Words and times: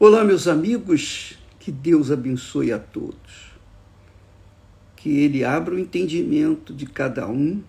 Olá, 0.00 0.22
meus 0.22 0.46
amigos, 0.46 1.36
que 1.58 1.72
Deus 1.72 2.12
abençoe 2.12 2.70
a 2.70 2.78
todos. 2.78 3.50
Que 4.94 5.18
Ele 5.18 5.44
abra 5.44 5.74
o 5.74 5.78
entendimento 5.78 6.72
de 6.72 6.86
cada 6.86 7.26
um, 7.26 7.64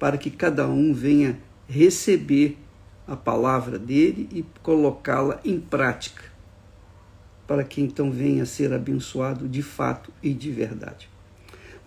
para 0.00 0.18
que 0.18 0.32
cada 0.32 0.66
um 0.66 0.92
venha 0.92 1.38
receber 1.68 2.58
a 3.06 3.14
palavra 3.14 3.78
dele 3.78 4.28
e 4.32 4.44
colocá-la 4.64 5.40
em 5.44 5.60
prática, 5.60 6.24
para 7.46 7.62
que 7.62 7.80
então 7.80 8.10
venha 8.10 8.44
ser 8.44 8.72
abençoado 8.72 9.48
de 9.48 9.62
fato 9.62 10.12
e 10.20 10.34
de 10.34 10.50
verdade. 10.50 11.08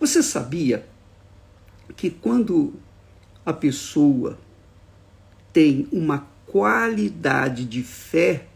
Você 0.00 0.22
sabia 0.22 0.88
que 1.94 2.08
quando 2.08 2.72
a 3.44 3.52
pessoa 3.52 4.38
tem 5.52 5.86
uma 5.92 6.26
qualidade 6.46 7.66
de 7.66 7.82
fé, 7.82 8.46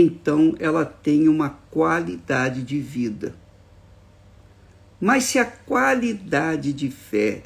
então 0.00 0.54
ela 0.58 0.84
tem 0.84 1.28
uma 1.28 1.50
qualidade 1.70 2.62
de 2.62 2.80
vida. 2.80 3.34
Mas 5.00 5.24
se 5.24 5.38
a 5.38 5.44
qualidade 5.44 6.72
de 6.72 6.90
fé 6.90 7.42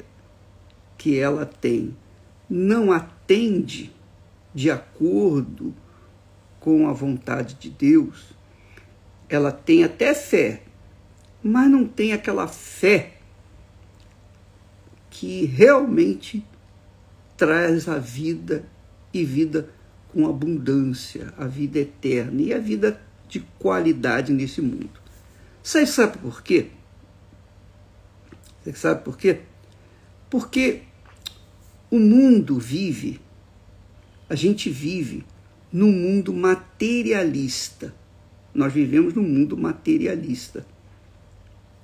que 0.97 1.17
ela 1.17 1.45
tem 1.45 1.95
não 2.49 2.91
atende 2.91 3.93
de 4.53 4.69
acordo 4.69 5.73
com 6.59 6.87
a 6.87 6.93
vontade 6.93 7.55
de 7.55 7.69
Deus, 7.69 8.33
ela 9.27 9.51
tem 9.51 9.83
até 9.83 10.13
fé, 10.13 10.63
mas 11.41 11.69
não 11.69 11.87
tem 11.87 12.13
aquela 12.13 12.47
fé 12.47 13.13
que 15.09 15.45
realmente 15.45 16.45
traz 17.35 17.87
a 17.87 17.97
vida 17.97 18.65
e 19.13 19.25
vida 19.25 19.69
com 20.11 20.27
abundância, 20.27 21.33
a 21.37 21.45
vida 21.45 21.79
eterna 21.79 22.41
e 22.41 22.53
a 22.53 22.59
vida 22.59 23.01
de 23.27 23.39
qualidade 23.57 24.33
nesse 24.33 24.61
mundo. 24.61 24.89
Você 25.63 25.85
sabe 25.85 26.17
por 26.17 26.43
quê? 26.43 26.67
Você 28.61 28.73
sabe 28.73 29.03
por 29.03 29.17
quê? 29.17 29.41
Porque 30.29 30.81
o 31.89 31.99
mundo 31.99 32.59
vive, 32.59 33.19
a 34.29 34.35
gente 34.35 34.69
vive 34.69 35.25
num 35.71 35.91
mundo 35.91 36.33
materialista. 36.33 37.93
Nós 38.53 38.73
vivemos 38.73 39.13
num 39.13 39.23
mundo 39.23 39.57
materialista. 39.57 40.65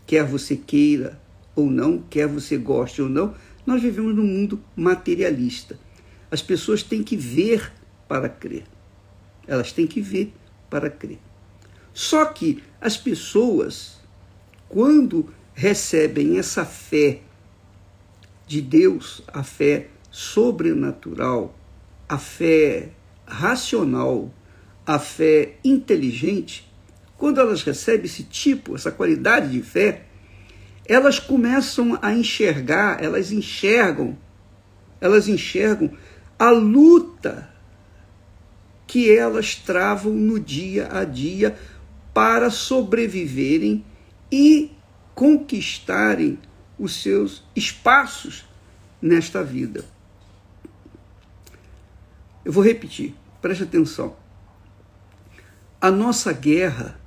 Quer 0.05 0.25
você 0.25 0.55
queira 0.55 1.19
ou 1.55 1.69
não, 1.69 1.99
quer 2.09 2.27
você 2.27 2.57
goste 2.57 3.02
ou 3.02 3.09
não, 3.09 3.33
nós 3.65 3.81
vivemos 3.81 4.15
num 4.15 4.25
mundo 4.25 4.61
materialista. 4.75 5.80
As 6.30 6.41
pessoas 6.41 6.83
têm 6.83 7.03
que 7.03 7.15
ver 7.15 7.71
para 8.08 8.30
crer. 8.30 8.63
Elas 9.47 9.72
têm 9.72 9.88
que 9.88 10.02
ver 10.02 10.33
para 10.69 10.89
crer. 10.89 11.19
Só 11.94 12.25
que 12.25 12.64
as 12.80 12.95
pessoas, 12.95 13.99
quando 14.69 15.33
recebem 15.53 16.38
essa 16.38 16.64
fé 16.66 17.22
de 18.45 18.61
Deus, 18.61 19.23
a 19.27 19.44
fé 19.44 19.88
sobrenatural, 20.11 21.58
a 22.08 22.17
fé 22.17 22.91
racional, 23.25 24.31
a 24.86 24.99
fé 24.99 25.55
inteligente, 25.64 26.71
quando 27.17 27.42
elas 27.42 27.64
recebem 27.64 28.05
esse 28.05 28.23
tipo, 28.23 28.75
essa 28.75 28.92
qualidade 28.92 29.52
de 29.52 29.61
fé, 29.61 30.05
elas 30.86 31.19
começam 31.19 31.97
a 32.02 32.14
enxergar, 32.14 33.03
elas 33.03 33.31
enxergam, 33.31 34.17
elas 35.02 35.27
enxergam 35.27 35.92
a 36.39 36.52
luta 36.52 37.49
que 38.88 39.16
elas 39.16 39.53
travam 39.53 40.13
no 40.13 40.39
dia 40.39 40.88
a 40.91 41.03
dia 41.03 41.59
para 42.13 42.49
sobreviverem 42.49 43.85
e 44.31 44.71
conquistarem 45.14 46.39
os 46.80 47.02
seus 47.02 47.43
espaços 47.55 48.45
nesta 49.02 49.43
vida. 49.43 49.83
Eu 52.45 52.52
vou 52.52 52.64
repetir, 52.64 53.14
preste 53.42 53.64
atenção. 53.64 54.15
A 55.81 55.92
nossa 55.92 56.31
guerra 56.31 56.99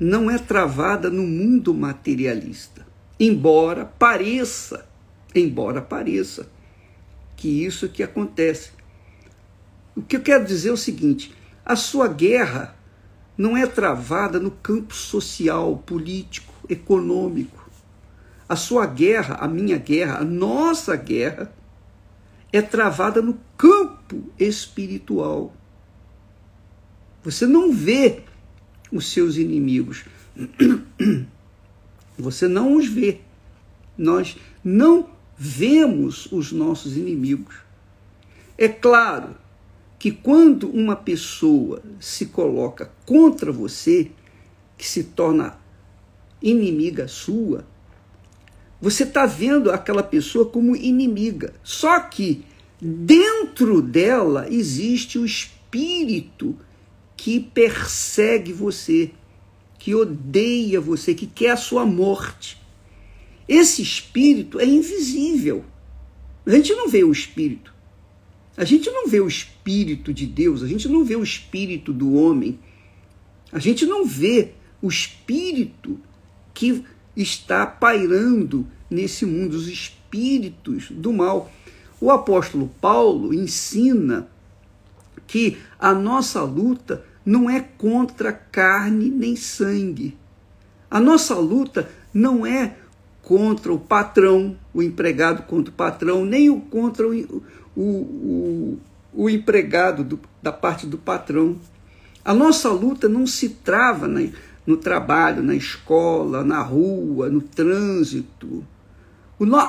não 0.00 0.30
é 0.30 0.38
travada 0.38 1.10
no 1.10 1.22
mundo 1.22 1.72
materialista, 1.74 2.86
embora 3.20 3.84
pareça, 3.84 4.88
embora 5.34 5.80
pareça 5.80 6.48
que 7.36 7.64
isso 7.64 7.88
que 7.88 8.02
acontece. 8.02 8.72
O 9.96 10.02
que 10.02 10.16
eu 10.16 10.20
quero 10.20 10.44
dizer 10.44 10.70
é 10.70 10.72
o 10.72 10.76
seguinte: 10.76 11.34
a 11.64 11.76
sua 11.76 12.08
guerra 12.08 12.76
não 13.36 13.56
é 13.56 13.66
travada 13.66 14.38
no 14.38 14.50
campo 14.50 14.94
social, 14.94 15.76
político, 15.78 16.52
econômico. 16.68 17.64
A 18.48 18.56
sua 18.56 18.86
guerra, 18.86 19.36
a 19.36 19.48
minha 19.48 19.78
guerra, 19.78 20.18
a 20.18 20.24
nossa 20.24 20.94
guerra 20.96 21.52
é 22.52 22.60
travada 22.60 23.22
no 23.22 23.38
campo 23.56 24.30
espiritual. 24.38 25.54
Você 27.22 27.46
não 27.46 27.72
vê 27.72 28.22
os 28.92 29.10
seus 29.10 29.36
inimigos. 29.36 30.04
Você 32.18 32.46
não 32.46 32.76
os 32.76 32.86
vê. 32.86 33.20
Nós 33.96 34.36
não 34.62 35.10
vemos 35.36 36.30
os 36.30 36.52
nossos 36.52 36.96
inimigos. 36.96 37.56
É 38.56 38.68
claro 38.68 39.34
que 40.04 40.10
quando 40.10 40.68
uma 40.68 40.94
pessoa 40.94 41.82
se 41.98 42.26
coloca 42.26 42.92
contra 43.06 43.50
você, 43.50 44.10
que 44.76 44.86
se 44.86 45.02
torna 45.04 45.58
inimiga 46.42 47.08
sua, 47.08 47.66
você 48.78 49.04
está 49.04 49.24
vendo 49.24 49.70
aquela 49.70 50.02
pessoa 50.02 50.44
como 50.44 50.76
inimiga. 50.76 51.54
Só 51.62 51.98
que 52.00 52.44
dentro 52.78 53.80
dela 53.80 54.46
existe 54.50 55.18
o 55.18 55.24
espírito 55.24 56.54
que 57.16 57.40
persegue 57.40 58.52
você, 58.52 59.10
que 59.78 59.94
odeia 59.94 60.82
você, 60.82 61.14
que 61.14 61.26
quer 61.26 61.52
a 61.52 61.56
sua 61.56 61.86
morte. 61.86 62.60
Esse 63.48 63.80
espírito 63.80 64.60
é 64.60 64.66
invisível. 64.66 65.64
A 66.44 66.50
gente 66.50 66.74
não 66.74 66.90
vê 66.90 67.02
o 67.02 67.10
espírito. 67.10 67.73
A 68.56 68.64
gente 68.64 68.90
não 68.90 69.08
vê 69.08 69.20
o 69.20 69.26
espírito 69.26 70.12
de 70.12 70.26
Deus, 70.26 70.62
a 70.62 70.66
gente 70.66 70.88
não 70.88 71.04
vê 71.04 71.16
o 71.16 71.22
espírito 71.22 71.92
do 71.92 72.14
homem. 72.14 72.58
A 73.52 73.58
gente 73.58 73.84
não 73.84 74.04
vê 74.04 74.52
o 74.80 74.88
espírito 74.88 75.98
que 76.52 76.84
está 77.16 77.66
pairando 77.66 78.66
nesse 78.88 79.26
mundo, 79.26 79.54
os 79.54 79.68
espíritos 79.68 80.90
do 80.90 81.12
mal. 81.12 81.50
O 82.00 82.10
apóstolo 82.10 82.70
Paulo 82.80 83.34
ensina 83.34 84.28
que 85.26 85.58
a 85.78 85.92
nossa 85.92 86.42
luta 86.42 87.04
não 87.24 87.48
é 87.48 87.60
contra 87.60 88.32
carne 88.32 89.10
nem 89.10 89.34
sangue. 89.34 90.16
A 90.90 91.00
nossa 91.00 91.34
luta 91.34 91.90
não 92.12 92.46
é 92.46 92.76
contra 93.24 93.72
o 93.72 93.78
patrão, 93.78 94.56
o 94.72 94.82
empregado 94.82 95.44
contra 95.44 95.72
o 95.72 95.74
patrão, 95.74 96.24
nem 96.24 96.50
o 96.50 96.60
contra 96.60 97.08
o, 97.08 97.42
o, 97.74 97.82
o, 97.82 98.78
o 99.14 99.30
empregado 99.30 100.04
do, 100.04 100.20
da 100.42 100.52
parte 100.52 100.86
do 100.86 100.98
patrão. 100.98 101.56
A 102.24 102.34
nossa 102.34 102.70
luta 102.70 103.08
não 103.08 103.26
se 103.26 103.48
trava 103.48 104.06
na, 104.06 104.20
no 104.66 104.76
trabalho, 104.76 105.42
na 105.42 105.54
escola, 105.54 106.44
na 106.44 106.60
rua, 106.60 107.28
no 107.30 107.40
trânsito. 107.40 108.64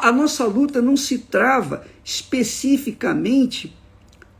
A 0.02 0.12
nossa 0.12 0.46
luta 0.46 0.82
não 0.82 0.96
se 0.96 1.20
trava 1.20 1.86
especificamente 2.04 3.76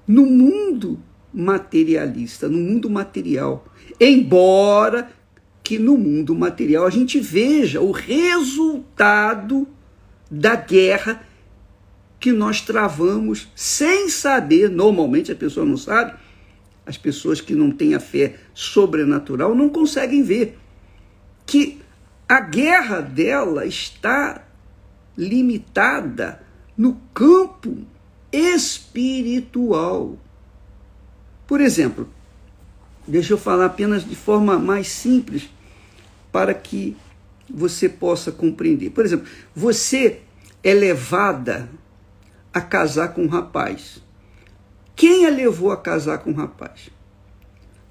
no 0.08 0.26
mundo 0.26 1.00
materialista, 1.34 2.48
no 2.48 2.58
mundo 2.58 2.90
material. 2.90 3.66
Embora 4.00 5.10
que 5.66 5.80
no 5.80 5.98
mundo 5.98 6.36
material 6.36 6.86
a 6.86 6.92
gente 6.92 7.20
veja 7.20 7.82
o 7.82 7.90
resultado 7.90 9.68
da 10.30 10.56
guerra 10.56 11.28
que 12.20 12.32
nós 12.32 12.62
travamos 12.62 13.48
sem 13.56 14.08
saber. 14.08 14.70
Normalmente 14.70 15.32
a 15.32 15.36
pessoa 15.36 15.66
não 15.66 15.76
sabe, 15.76 16.14
as 16.86 17.00
pessoas 17.00 17.42
que 17.42 17.56
não 17.56 17.72
têm 17.72 17.96
a 17.96 18.00
fé 18.00 18.36
sobrenatural 18.54 19.56
não 19.56 19.68
conseguem 19.68 20.22
ver 20.22 20.56
que 21.48 21.82
a 22.30 22.42
guerra 22.42 23.02
dela 23.02 23.66
está 23.66 24.46
limitada 25.18 26.44
no 26.78 27.02
campo 27.12 27.76
espiritual. 28.32 30.16
Por 31.48 31.60
exemplo, 31.60 32.08
deixa 33.08 33.34
eu 33.34 33.38
falar 33.38 33.66
apenas 33.66 34.08
de 34.08 34.16
forma 34.16 34.60
mais 34.60 34.90
simples 34.90 35.55
para 36.36 36.54
que 36.54 36.98
você 37.50 37.88
possa 37.88 38.30
compreender. 38.30 38.90
Por 38.90 39.06
exemplo, 39.06 39.26
você 39.56 40.20
é 40.62 40.74
levada 40.74 41.70
a 42.54 42.60
casar 42.60 43.14
com 43.14 43.24
um 43.24 43.28
rapaz. 43.30 44.04
Quem 44.98 45.26
a 45.26 45.30
levou 45.30 45.72
a 45.72 45.78
casar 45.78 46.18
com 46.18 46.32
um 46.32 46.34
rapaz? 46.34 46.90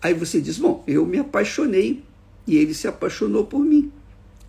Aí 0.03 0.13
você 0.13 0.43
diz: 0.43 0.59
Bom, 0.59 0.85
eu 0.87 1.07
me 1.07 1.21
apaixonei 1.21 2.05
e 2.47 2.59
ele 2.59 2.75
se 2.75 2.87
apaixonou 2.87 3.47
por 3.47 3.61
mim. 3.61 3.91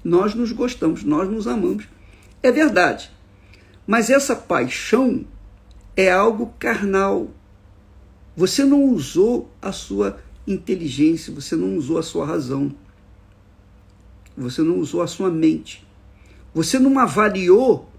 Nós 0.04 0.36
nos 0.36 0.52
gostamos, 0.52 1.06
nós 1.06 1.30
nos 1.30 1.48
amamos. 1.48 1.88
É 2.44 2.52
verdade. 2.52 3.10
Mas 3.88 4.10
essa 4.10 4.36
paixão 4.36 5.24
é 5.96 6.12
algo 6.12 6.54
carnal. 6.60 7.30
Você 8.36 8.66
não 8.66 8.84
usou 8.84 9.50
a 9.62 9.72
sua 9.72 10.20
inteligência, 10.46 11.34
você 11.34 11.56
não 11.56 11.78
usou 11.78 11.98
a 11.98 12.04
sua 12.04 12.26
razão. 12.26 12.76
Você 14.38 14.62
não 14.62 14.80
usou 14.80 15.02
a 15.02 15.08
sua 15.08 15.30
mente. 15.30 15.86
Você 16.54 16.78
não 16.80 17.00
avaliou 17.00 17.90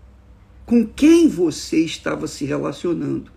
com 0.64 0.86
quem 0.86 1.28
você 1.28 1.78
estava 1.78 2.26
se 2.26 2.44
relacionando. 2.44 3.30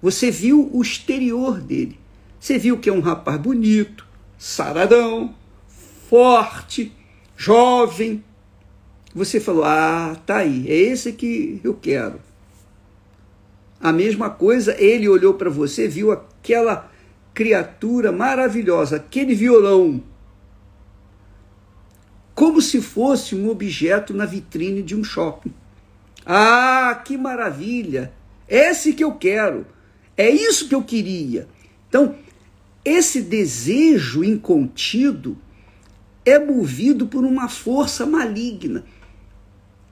Você 0.00 0.30
viu 0.30 0.68
o 0.72 0.82
exterior 0.82 1.60
dele. 1.60 1.98
Você 2.38 2.58
viu 2.58 2.78
que 2.78 2.90
é 2.90 2.92
um 2.92 3.00
rapaz 3.00 3.40
bonito, 3.40 4.06
saradão, 4.36 5.34
forte, 6.08 6.92
jovem. 7.36 8.22
Você 9.14 9.40
falou: 9.40 9.64
Ah, 9.64 10.16
tá 10.26 10.38
aí, 10.38 10.68
é 10.68 10.74
esse 10.74 11.12
que 11.12 11.60
eu 11.64 11.74
quero. 11.74 12.20
A 13.80 13.92
mesma 13.92 14.30
coisa, 14.30 14.74
ele 14.80 15.08
olhou 15.08 15.34
para 15.34 15.50
você, 15.50 15.86
viu 15.88 16.10
aquela 16.10 16.90
criatura 17.34 18.12
maravilhosa, 18.12 18.96
aquele 18.96 19.34
violão, 19.34 20.02
como 22.34 22.60
se 22.60 22.80
fosse 22.80 23.34
um 23.34 23.48
objeto 23.48 24.12
na 24.12 24.26
vitrine 24.26 24.82
de 24.82 24.96
um 24.96 25.04
shopping. 25.04 25.52
Ah, 26.26 27.00
que 27.04 27.16
maravilha! 27.16 28.12
Esse 28.48 28.92
que 28.92 29.04
eu 29.04 29.12
quero. 29.12 29.66
É 30.16 30.28
isso 30.30 30.68
que 30.68 30.74
eu 30.74 30.82
queria. 30.82 31.48
Então, 31.88 32.14
esse 32.84 33.22
desejo 33.22 34.22
incontido 34.22 35.38
é 36.24 36.38
movido 36.38 37.06
por 37.06 37.24
uma 37.24 37.48
força 37.48 38.06
maligna, 38.06 38.84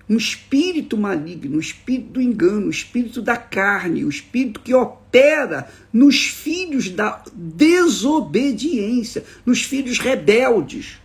um 0.09 0.17
espírito 0.17 0.97
maligno, 0.97 1.55
o 1.55 1.57
um 1.57 1.61
espírito 1.61 2.13
do 2.13 2.21
engano, 2.21 2.65
o 2.65 2.67
um 2.67 2.71
espírito 2.71 3.23
da 3.23 3.37
carne, 3.37 4.05
o 4.05 4.07
um 4.07 4.11
espírito 4.11 4.61
que 4.61 4.75
opera 4.75 5.69
nos 5.93 6.27
filhos 6.27 6.91
da 6.91 7.23
desobediência, 7.33 9.25
nos 9.45 9.63
filhos 9.63 9.99
rebeldes. 9.99 11.02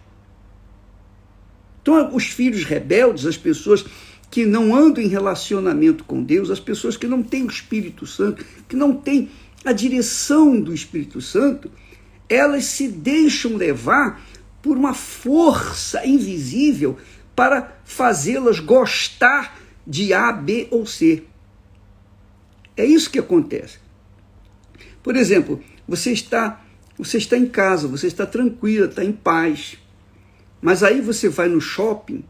Então, 1.87 2.13
os 2.13 2.25
filhos 2.25 2.65
rebeldes, 2.65 3.25
as 3.25 3.37
pessoas 3.37 3.85
que 4.29 4.45
não 4.45 4.75
andam 4.75 5.01
em 5.01 5.07
relacionamento 5.07 6.03
com 6.03 6.21
Deus, 6.21 6.49
as 6.49 6.59
pessoas 6.59 6.97
que 6.97 7.07
não 7.07 7.23
têm 7.23 7.43
o 7.43 7.49
Espírito 7.49 8.05
Santo, 8.05 8.43
que 8.67 8.75
não 8.75 8.93
têm 8.93 9.29
a 9.63 9.71
direção 9.71 10.59
do 10.59 10.73
Espírito 10.73 11.21
Santo, 11.21 11.71
elas 12.27 12.65
se 12.65 12.89
deixam 12.89 13.55
levar 13.55 14.21
por 14.61 14.75
uma 14.75 14.93
força 14.93 16.05
invisível 16.05 16.97
para 17.33 17.79
fazê-las 17.85 18.59
gostar 18.59 19.57
de 19.87 20.13
A, 20.13 20.29
B 20.33 20.67
ou 20.69 20.85
C. 20.85 21.23
É 22.75 22.83
isso 22.83 23.09
que 23.09 23.17
acontece. 23.17 23.79
Por 25.01 25.15
exemplo, 25.15 25.63
você 25.87 26.11
está 26.11 26.61
você 26.97 27.17
está 27.17 27.37
em 27.37 27.45
casa, 27.45 27.87
você 27.87 28.07
está 28.07 28.25
tranquila, 28.25 28.87
está 28.87 29.05
em 29.05 29.13
paz. 29.13 29.77
Mas 30.61 30.83
aí 30.83 31.01
você 31.01 31.29
vai 31.29 31.47
no 31.47 31.61
shopping, 31.61 32.23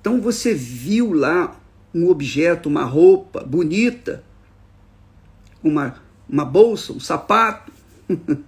então 0.00 0.20
você 0.20 0.54
viu 0.54 1.12
lá 1.12 1.58
um 1.94 2.08
objeto, 2.08 2.68
uma 2.68 2.84
roupa 2.84 3.42
bonita, 3.42 4.22
uma, 5.62 5.96
uma 6.28 6.44
bolsa, 6.44 6.92
um 6.92 7.00
sapato, 7.00 7.72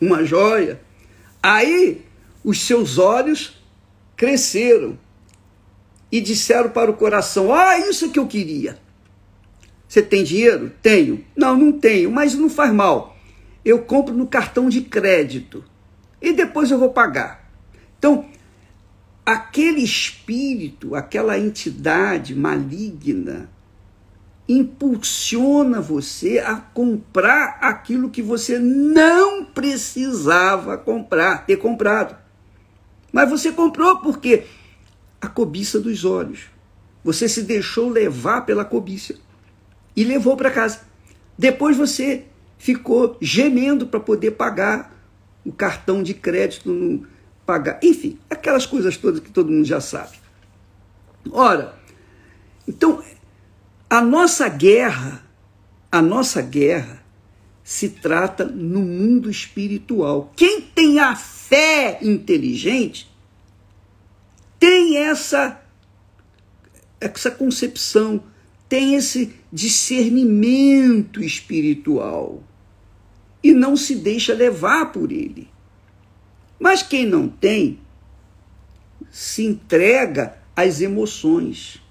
uma 0.00 0.24
joia. 0.24 0.80
Aí 1.42 2.04
os 2.42 2.60
seus 2.62 2.98
olhos 2.98 3.62
cresceram 4.16 4.98
e 6.10 6.20
disseram 6.20 6.70
para 6.70 6.90
o 6.90 6.96
coração: 6.96 7.54
Ah, 7.54 7.78
isso 7.78 8.10
que 8.10 8.18
eu 8.18 8.26
queria. 8.26 8.78
Você 9.86 10.02
tem 10.02 10.24
dinheiro? 10.24 10.72
Tenho. 10.82 11.24
Não, 11.36 11.56
não 11.56 11.72
tenho, 11.72 12.10
mas 12.10 12.34
não 12.34 12.48
faz 12.48 12.72
mal. 12.72 13.16
Eu 13.64 13.80
compro 13.80 14.14
no 14.14 14.26
cartão 14.26 14.68
de 14.68 14.80
crédito 14.80 15.64
e 16.22 16.32
depois 16.32 16.70
eu 16.70 16.78
vou 16.78 16.90
pagar. 16.90 17.39
Então, 18.00 18.24
aquele 19.26 19.82
espírito, 19.82 20.94
aquela 20.94 21.38
entidade 21.38 22.34
maligna, 22.34 23.50
impulsiona 24.48 25.82
você 25.82 26.38
a 26.38 26.56
comprar 26.56 27.58
aquilo 27.60 28.08
que 28.08 28.22
você 28.22 28.58
não 28.58 29.44
precisava 29.44 30.78
comprar, 30.78 31.44
ter 31.44 31.58
comprado. 31.58 32.16
Mas 33.12 33.28
você 33.28 33.52
comprou 33.52 33.98
porque 33.98 34.44
a 35.20 35.28
cobiça 35.28 35.78
dos 35.78 36.02
olhos. 36.06 36.46
Você 37.04 37.28
se 37.28 37.42
deixou 37.42 37.90
levar 37.90 38.46
pela 38.46 38.64
cobiça 38.64 39.14
e 39.94 40.04
levou 40.04 40.38
para 40.38 40.50
casa. 40.50 40.80
Depois 41.36 41.76
você 41.76 42.24
ficou 42.56 43.18
gemendo 43.20 43.86
para 43.86 44.00
poder 44.00 44.30
pagar 44.32 44.90
o 45.44 45.52
cartão 45.52 46.02
de 46.02 46.14
crédito, 46.14 46.70
não 46.70 47.02
pagar. 47.50 47.80
Enfim, 47.82 48.16
aquelas 48.30 48.64
coisas 48.64 48.96
todas 48.96 49.18
que 49.18 49.32
todo 49.32 49.50
mundo 49.50 49.64
já 49.64 49.80
sabe. 49.80 50.16
Ora, 51.32 51.74
então 52.66 53.02
a 53.88 54.00
nossa 54.00 54.48
guerra, 54.48 55.26
a 55.90 56.00
nossa 56.00 56.40
guerra 56.40 57.02
se 57.64 57.88
trata 57.88 58.44
no 58.44 58.82
mundo 58.82 59.28
espiritual. 59.28 60.32
Quem 60.36 60.60
tem 60.60 61.00
a 61.00 61.16
fé 61.16 61.98
inteligente 62.00 63.10
tem 64.60 64.98
essa 64.98 65.60
essa 67.00 67.30
concepção, 67.30 68.22
tem 68.68 68.94
esse 68.94 69.34
discernimento 69.52 71.20
espiritual 71.20 72.44
e 73.42 73.52
não 73.52 73.74
se 73.74 73.96
deixa 73.96 74.34
levar 74.34 74.92
por 74.92 75.10
ele. 75.10 75.48
Mas 76.60 76.82
quem 76.82 77.04
não 77.04 77.28
tem 77.28 77.80
se 79.10 79.44
entrega 79.44 80.36
às 80.54 80.80
emoções 80.80 81.82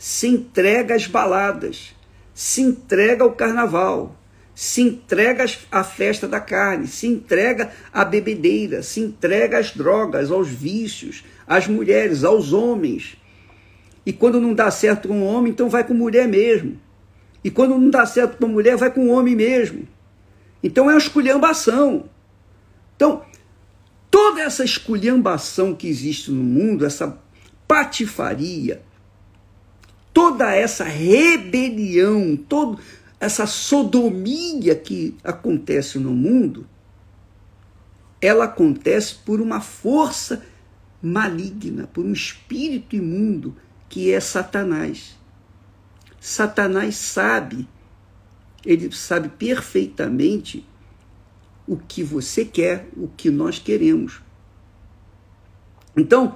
se 0.00 0.26
entrega 0.28 0.94
às 0.94 1.06
baladas, 1.06 1.94
se 2.32 2.62
entrega 2.62 3.22
ao 3.22 3.32
carnaval, 3.32 4.16
se 4.54 4.80
entrega 4.80 5.44
à 5.70 5.84
festa 5.84 6.26
da 6.26 6.40
carne, 6.40 6.86
se 6.86 7.06
entrega 7.06 7.70
à 7.92 8.02
bebedeira, 8.02 8.82
se 8.82 8.98
entrega 8.98 9.58
às 9.58 9.72
drogas, 9.72 10.30
aos 10.30 10.48
vícios, 10.48 11.22
às 11.46 11.66
mulheres, 11.66 12.24
aos 12.24 12.54
homens. 12.54 13.18
E 14.06 14.10
quando 14.10 14.40
não 14.40 14.54
dá 14.54 14.70
certo 14.70 15.06
com 15.06 15.18
um 15.18 15.26
homem, 15.26 15.52
então 15.52 15.68
vai 15.68 15.84
com 15.84 15.92
mulher 15.92 16.26
mesmo. 16.26 16.80
E 17.44 17.50
quando 17.50 17.76
não 17.78 17.90
dá 17.90 18.06
certo 18.06 18.38
com 18.38 18.48
mulher, 18.48 18.78
vai 18.78 18.90
com 18.90 19.10
homem 19.10 19.36
mesmo. 19.36 19.86
Então 20.62 20.88
é 20.88 20.94
uma 20.94 20.98
esculhambação. 20.98 22.08
Então, 22.96 23.22
toda 24.30 24.42
essa 24.42 24.62
esculhambação 24.62 25.74
que 25.74 25.88
existe 25.88 26.30
no 26.30 26.44
mundo, 26.44 26.86
essa 26.86 27.18
patifaria, 27.66 28.80
toda 30.12 30.54
essa 30.54 30.84
rebelião, 30.84 32.36
toda 32.36 32.80
essa 33.18 33.44
sodomia 33.44 34.76
que 34.76 35.16
acontece 35.24 35.98
no 35.98 36.12
mundo, 36.12 36.64
ela 38.20 38.44
acontece 38.44 39.16
por 39.16 39.40
uma 39.40 39.60
força 39.60 40.44
maligna, 41.02 41.88
por 41.88 42.04
um 42.04 42.12
espírito 42.12 42.94
imundo 42.94 43.56
que 43.88 44.12
é 44.12 44.20
Satanás. 44.20 45.18
Satanás 46.20 46.94
sabe, 46.94 47.68
ele 48.64 48.92
sabe 48.92 49.28
perfeitamente 49.28 50.64
o 51.70 51.76
que 51.76 52.02
você 52.02 52.44
quer, 52.44 52.88
o 52.96 53.06
que 53.06 53.30
nós 53.30 53.60
queremos. 53.60 54.20
Então, 55.96 56.34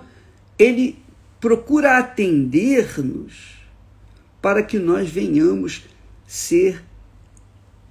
ele 0.57 0.97
procura 1.41 1.99
atender-nos 1.99 3.59
para 4.41 4.63
que 4.63 4.79
nós 4.79 5.11
venhamos 5.11 5.87
ser 6.25 6.85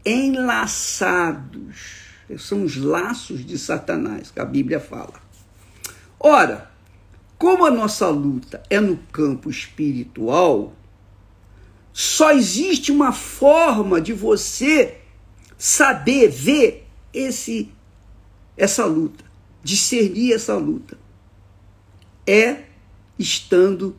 enlaçados. 0.06 2.04
São 2.38 2.64
os 2.64 2.78
laços 2.78 3.46
de 3.46 3.58
Satanás 3.58 4.32
que 4.32 4.40
a 4.40 4.46
Bíblia 4.46 4.80
fala. 4.80 5.22
Ora, 6.18 6.72
como 7.38 7.66
a 7.66 7.72
nossa 7.72 8.08
luta 8.08 8.64
é 8.70 8.80
no 8.80 8.96
campo 9.12 9.50
espiritual, 9.50 10.74
só 11.92 12.32
existe 12.32 12.90
uma 12.90 13.12
forma 13.12 14.00
de 14.00 14.14
você 14.14 15.00
saber 15.58 16.30
ver 16.30 16.83
esse 17.14 17.72
essa 18.56 18.86
luta, 18.86 19.24
discernir 19.64 20.34
essa 20.34 20.56
luta. 20.56 20.98
É 22.26 22.64
estando 23.18 23.96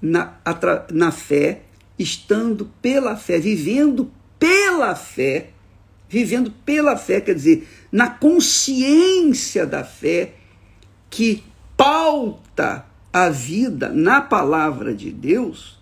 na, 0.00 0.38
na 0.90 1.12
fé, 1.12 1.62
estando 1.98 2.70
pela 2.80 3.16
fé, 3.16 3.38
vivendo 3.38 4.10
pela 4.38 4.94
fé, 4.94 5.50
vivendo 6.08 6.50
pela 6.50 6.96
fé, 6.96 7.20
quer 7.20 7.34
dizer, 7.34 7.68
na 7.90 8.10
consciência 8.10 9.66
da 9.66 9.84
fé 9.84 10.34
que 11.08 11.44
pauta 11.76 12.86
a 13.12 13.28
vida 13.28 13.90
na 13.90 14.20
palavra 14.20 14.94
de 14.94 15.10
Deus, 15.10 15.78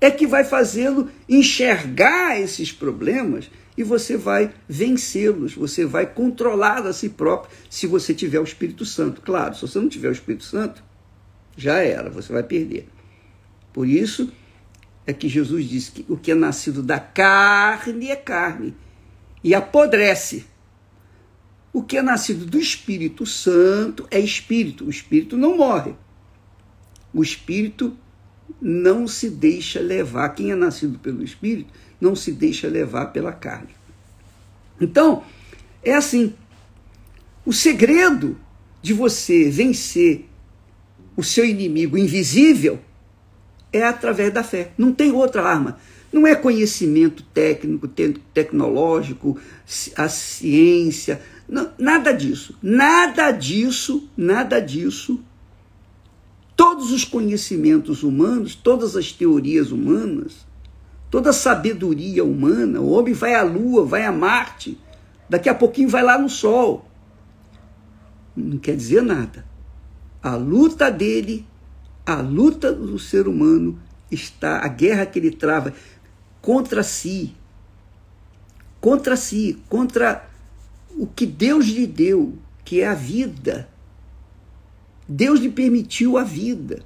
é 0.00 0.10
que 0.10 0.26
vai 0.26 0.44
fazê-lo 0.44 1.10
enxergar 1.28 2.40
esses 2.40 2.70
problemas 2.70 3.50
e 3.76 3.82
você 3.82 4.16
vai 4.16 4.54
vencê-los, 4.68 5.54
você 5.54 5.84
vai 5.84 6.06
controlar 6.06 6.86
a 6.86 6.92
si 6.92 7.10
próprio 7.10 7.54
se 7.68 7.86
você 7.86 8.14
tiver 8.14 8.40
o 8.40 8.44
Espírito 8.44 8.84
Santo. 8.84 9.20
Claro, 9.20 9.54
se 9.54 9.62
você 9.62 9.78
não 9.78 9.88
tiver 9.88 10.08
o 10.08 10.12
Espírito 10.12 10.44
Santo, 10.44 10.82
já 11.56 11.76
era, 11.78 12.08
você 12.08 12.32
vai 12.32 12.42
perder. 12.42 12.88
Por 13.72 13.86
isso 13.86 14.32
é 15.06 15.12
que 15.12 15.28
Jesus 15.28 15.68
disse 15.68 15.92
que 15.92 16.06
o 16.08 16.16
que 16.16 16.30
é 16.30 16.34
nascido 16.34 16.82
da 16.82 16.98
carne 16.98 18.10
é 18.10 18.16
carne 18.16 18.74
e 19.44 19.54
apodrece. 19.54 20.46
O 21.72 21.82
que 21.82 21.98
é 21.98 22.02
nascido 22.02 22.46
do 22.46 22.58
Espírito 22.58 23.26
Santo 23.26 24.08
é 24.10 24.18
espírito. 24.18 24.86
O 24.86 24.90
espírito 24.90 25.36
não 25.36 25.58
morre. 25.58 25.94
O 27.12 27.22
espírito 27.22 27.96
não 28.60 29.06
se 29.06 29.28
deixa 29.28 29.78
levar. 29.78 30.30
Quem 30.30 30.50
é 30.50 30.54
nascido 30.54 30.98
pelo 30.98 31.22
espírito 31.22 31.72
não 32.00 32.14
se 32.14 32.32
deixa 32.32 32.68
levar 32.68 33.06
pela 33.06 33.32
carne. 33.32 33.74
Então, 34.80 35.22
é 35.82 35.94
assim. 35.94 36.34
O 37.44 37.52
segredo 37.52 38.36
de 38.82 38.92
você 38.92 39.48
vencer 39.48 40.28
o 41.16 41.22
seu 41.22 41.44
inimigo 41.44 41.96
invisível 41.96 42.78
é 43.72 43.82
através 43.84 44.32
da 44.32 44.42
fé. 44.42 44.72
Não 44.76 44.92
tem 44.92 45.12
outra 45.12 45.42
arma. 45.42 45.78
Não 46.12 46.26
é 46.26 46.34
conhecimento 46.34 47.22
técnico, 47.22 47.88
te 47.88 48.14
tecnológico, 48.32 49.38
a 49.96 50.08
ciência, 50.08 51.20
não, 51.48 51.70
nada 51.78 52.12
disso. 52.12 52.56
Nada 52.62 53.30
disso, 53.30 54.08
nada 54.16 54.60
disso. 54.60 55.20
Todos 56.56 56.90
os 56.90 57.04
conhecimentos 57.04 58.02
humanos, 58.02 58.54
todas 58.54 58.96
as 58.96 59.12
teorias 59.12 59.70
humanas, 59.70 60.46
toda 61.10 61.32
sabedoria 61.32 62.24
humana, 62.24 62.80
o 62.80 62.90
homem 62.90 63.14
vai 63.14 63.34
à 63.34 63.42
Lua, 63.42 63.84
vai 63.84 64.04
a 64.04 64.12
Marte, 64.12 64.78
daqui 65.28 65.48
a 65.48 65.54
pouquinho 65.54 65.88
vai 65.88 66.02
lá 66.02 66.18
no 66.18 66.28
Sol. 66.28 66.88
Não 68.34 68.58
quer 68.58 68.76
dizer 68.76 69.02
nada. 69.02 69.46
A 70.22 70.34
luta 70.34 70.90
dele, 70.90 71.46
a 72.04 72.16
luta 72.16 72.72
do 72.72 72.98
ser 72.98 73.28
humano 73.28 73.78
está, 74.10 74.64
a 74.64 74.68
guerra 74.68 75.06
que 75.06 75.18
ele 75.18 75.30
trava 75.30 75.72
contra 76.42 76.82
si, 76.82 77.34
contra 78.80 79.16
si, 79.16 79.62
contra 79.68 80.28
o 80.96 81.06
que 81.06 81.26
Deus 81.26 81.66
lhe 81.66 81.86
deu, 81.86 82.36
que 82.64 82.80
é 82.80 82.88
a 82.88 82.94
vida. 82.94 83.68
Deus 85.08 85.40
lhe 85.40 85.50
permitiu 85.50 86.18
a 86.18 86.24
vida, 86.24 86.82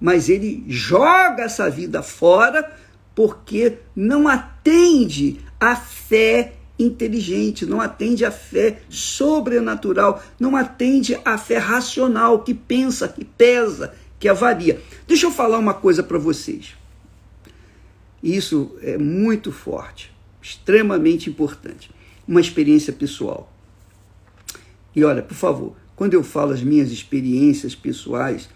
mas 0.00 0.28
ele 0.28 0.64
joga 0.68 1.42
essa 1.42 1.68
vida 1.68 2.02
fora 2.02 2.72
porque 3.14 3.78
não 3.94 4.26
atende 4.26 5.40
à 5.60 5.76
fé 5.76 6.54
inteligente, 6.78 7.64
não 7.64 7.80
atende 7.80 8.24
à 8.24 8.30
fé 8.30 8.82
sobrenatural, 8.88 10.22
não 10.38 10.56
atende 10.56 11.16
à 11.24 11.38
fé 11.38 11.58
racional 11.58 12.42
que 12.42 12.52
pensa, 12.52 13.08
que 13.08 13.24
pesa, 13.24 13.94
que 14.18 14.28
avalia. 14.28 14.80
Deixa 15.06 15.26
eu 15.26 15.30
falar 15.30 15.58
uma 15.58 15.74
coisa 15.74 16.02
para 16.02 16.18
vocês. 16.18 16.74
Isso 18.22 18.76
é 18.80 18.96
muito 18.98 19.52
forte, 19.52 20.12
extremamente 20.42 21.28
importante. 21.28 21.90
Uma 22.26 22.40
experiência 22.40 22.92
pessoal. 22.92 23.52
E 24.96 25.04
olha, 25.04 25.22
por 25.22 25.34
favor, 25.34 25.76
quando 25.94 26.14
eu 26.14 26.24
falo 26.24 26.52
as 26.52 26.62
minhas 26.62 26.90
experiências 26.90 27.74
pessoais, 27.74 28.48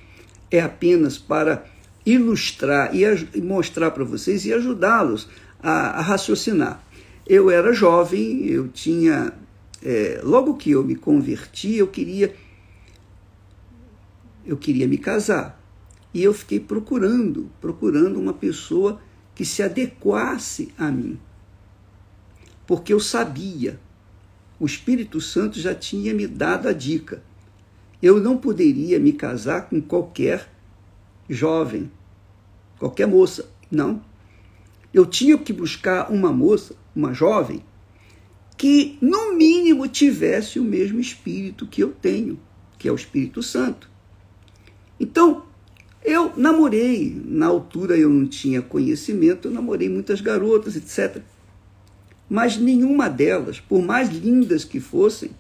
é 0.51 0.61
apenas 0.61 1.19
para 1.19 1.67
ilustrar 2.05 2.91
e 2.95 3.41
mostrar 3.41 3.91
para 3.91 4.05
vocês 4.05 4.45
e 4.45 4.53
ajudá-los 4.53 5.29
a, 5.63 5.99
a, 5.99 6.01
raciocinar. 6.01 6.83
Eu 7.27 7.51
era 7.51 7.73
jovem, 7.73 8.47
eu 8.47 8.69
tinha. 8.69 9.33
É, 9.83 10.21
logo 10.25 10.57
que 10.57 10.71
eu 10.71 10.83
me 10.83 10.95
converti, 10.95 11.77
eu 11.77 11.87
queria. 11.87 12.35
Eu 14.47 14.57
queria 14.57 14.89
me 14.89 14.97
casar. 14.97 15.59
E 16.15 16.23
eu 16.23 16.33
fiquei 16.33 16.59
procurando, 16.59 17.51
procurando 17.61 18.19
uma 18.19 18.33
pessoa 18.33 19.01
que 19.35 19.45
se 19.45 19.63
adequasse 19.63 20.73
a 20.79 20.91
mim. 20.91 21.19
Porque 22.67 22.93
eu 22.93 23.01
sabia, 23.01 23.79
o 24.59 24.67
Espírito 24.67 25.21
Santo 25.21 25.61
já 25.61 25.75
tinha 25.75 26.15
me 26.15 26.27
dado 26.27 26.69
a 26.69 26.73
dica. 26.73 27.23
Eu 28.03 28.21
não 28.21 28.37
poderia 28.37 28.99
me 28.99 29.13
casar 29.13 29.69
com 29.69 29.81
qualquer 29.81 30.49
jovem, 31.29 31.91
qualquer 32.79 33.07
moça. 33.07 33.49
Não. 33.71 34.03
Eu 34.93 35.05
tinha 35.05 35.37
que 35.37 35.53
buscar 35.53 36.11
uma 36.11 36.33
moça, 36.33 36.75
uma 36.95 37.13
jovem, 37.13 37.63
que 38.57 38.99
no 39.01 39.35
mínimo 39.35 39.87
tivesse 39.87 40.59
o 40.59 40.65
mesmo 40.65 40.99
espírito 40.99 41.67
que 41.67 41.83
eu 41.83 41.93
tenho, 41.93 42.39
que 42.79 42.89
é 42.89 42.93
o 42.93 42.97
Espírito 42.97 43.43
Santo. 43.43 43.89
Então, 44.99 45.45
eu 46.05 46.33
namorei, 46.37 47.21
na 47.25 47.47
altura 47.47 47.97
eu 47.97 48.09
não 48.09 48.27
tinha 48.27 48.63
conhecimento, 48.63 49.49
eu 49.49 49.53
namorei 49.53 49.89
muitas 49.89 50.21
garotas, 50.21 50.75
etc. 50.75 51.23
Mas 52.29 52.57
nenhuma 52.57 53.09
delas, 53.09 53.61
por 53.61 53.83
mais 53.83 54.09
lindas 54.11 54.65
que 54.65 54.81
fossem, 54.81 55.31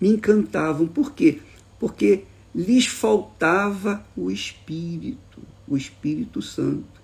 me 0.00 0.08
encantavam. 0.08 0.86
Por 0.86 1.12
quê? 1.12 1.40
Porque 1.78 2.24
lhes 2.56 2.86
faltava 2.86 4.02
o 4.16 4.30
Espírito, 4.30 5.42
o 5.68 5.76
Espírito 5.76 6.40
Santo. 6.40 7.02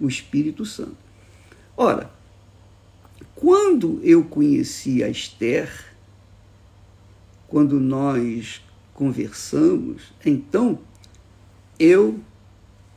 O 0.00 0.08
Espírito 0.08 0.66
Santo. 0.66 0.96
Ora, 1.76 2.10
quando 3.36 4.00
eu 4.02 4.24
conheci 4.24 5.04
a 5.04 5.08
Esther, 5.08 5.70
quando 7.46 7.78
nós 7.78 8.60
conversamos, 8.92 10.12
então 10.26 10.80
eu 11.78 12.18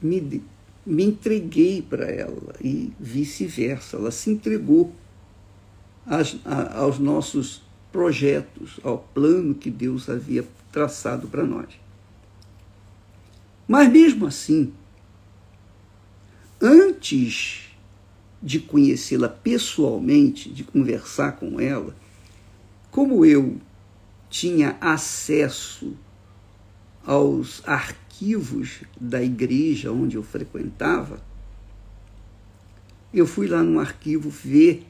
me, 0.01 0.44
me 0.84 1.04
entreguei 1.04 1.80
para 1.84 2.06
ela 2.06 2.56
e 2.60 2.92
vice-versa. 3.00 3.98
Ela 3.98 4.10
se 4.10 4.32
entregou 4.32 4.92
às, 6.08 6.38
a, 6.44 6.80
aos 6.80 6.98
nossos 6.98 7.67
projetos, 7.98 8.80
ao 8.84 9.00
plano 9.00 9.56
que 9.56 9.72
Deus 9.72 10.08
havia 10.08 10.48
traçado 10.72 11.27
para 11.27 11.44
nós. 11.44 11.68
Mas 13.68 13.92
mesmo 13.92 14.27
assim, 14.27 14.72
antes 16.62 17.72
de 18.39 18.60
conhecê-la 18.60 19.27
pessoalmente, 19.27 20.48
de 20.48 20.63
conversar 20.63 21.38
com 21.38 21.60
ela, 21.60 21.96
como 22.92 23.25
eu 23.25 23.58
tinha 24.30 24.77
acesso 24.80 25.98
aos 27.04 27.68
arquivos 27.68 28.82
da 29.01 29.24
igreja 29.24 29.92
onde 29.92 30.18
eu 30.18 30.24
frequentava, 30.24 31.20
eu 33.12 33.25
fui 33.25 33.48
lá 33.48 33.63
no 33.63 33.80
arquivo 33.80 34.30
ver 34.30 34.86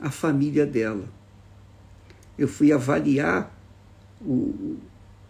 a 0.00 0.10
família 0.10 0.66
dela. 0.66 1.19
Eu 2.40 2.48
fui 2.48 2.72
avaliar 2.72 3.54
o, 4.18 4.78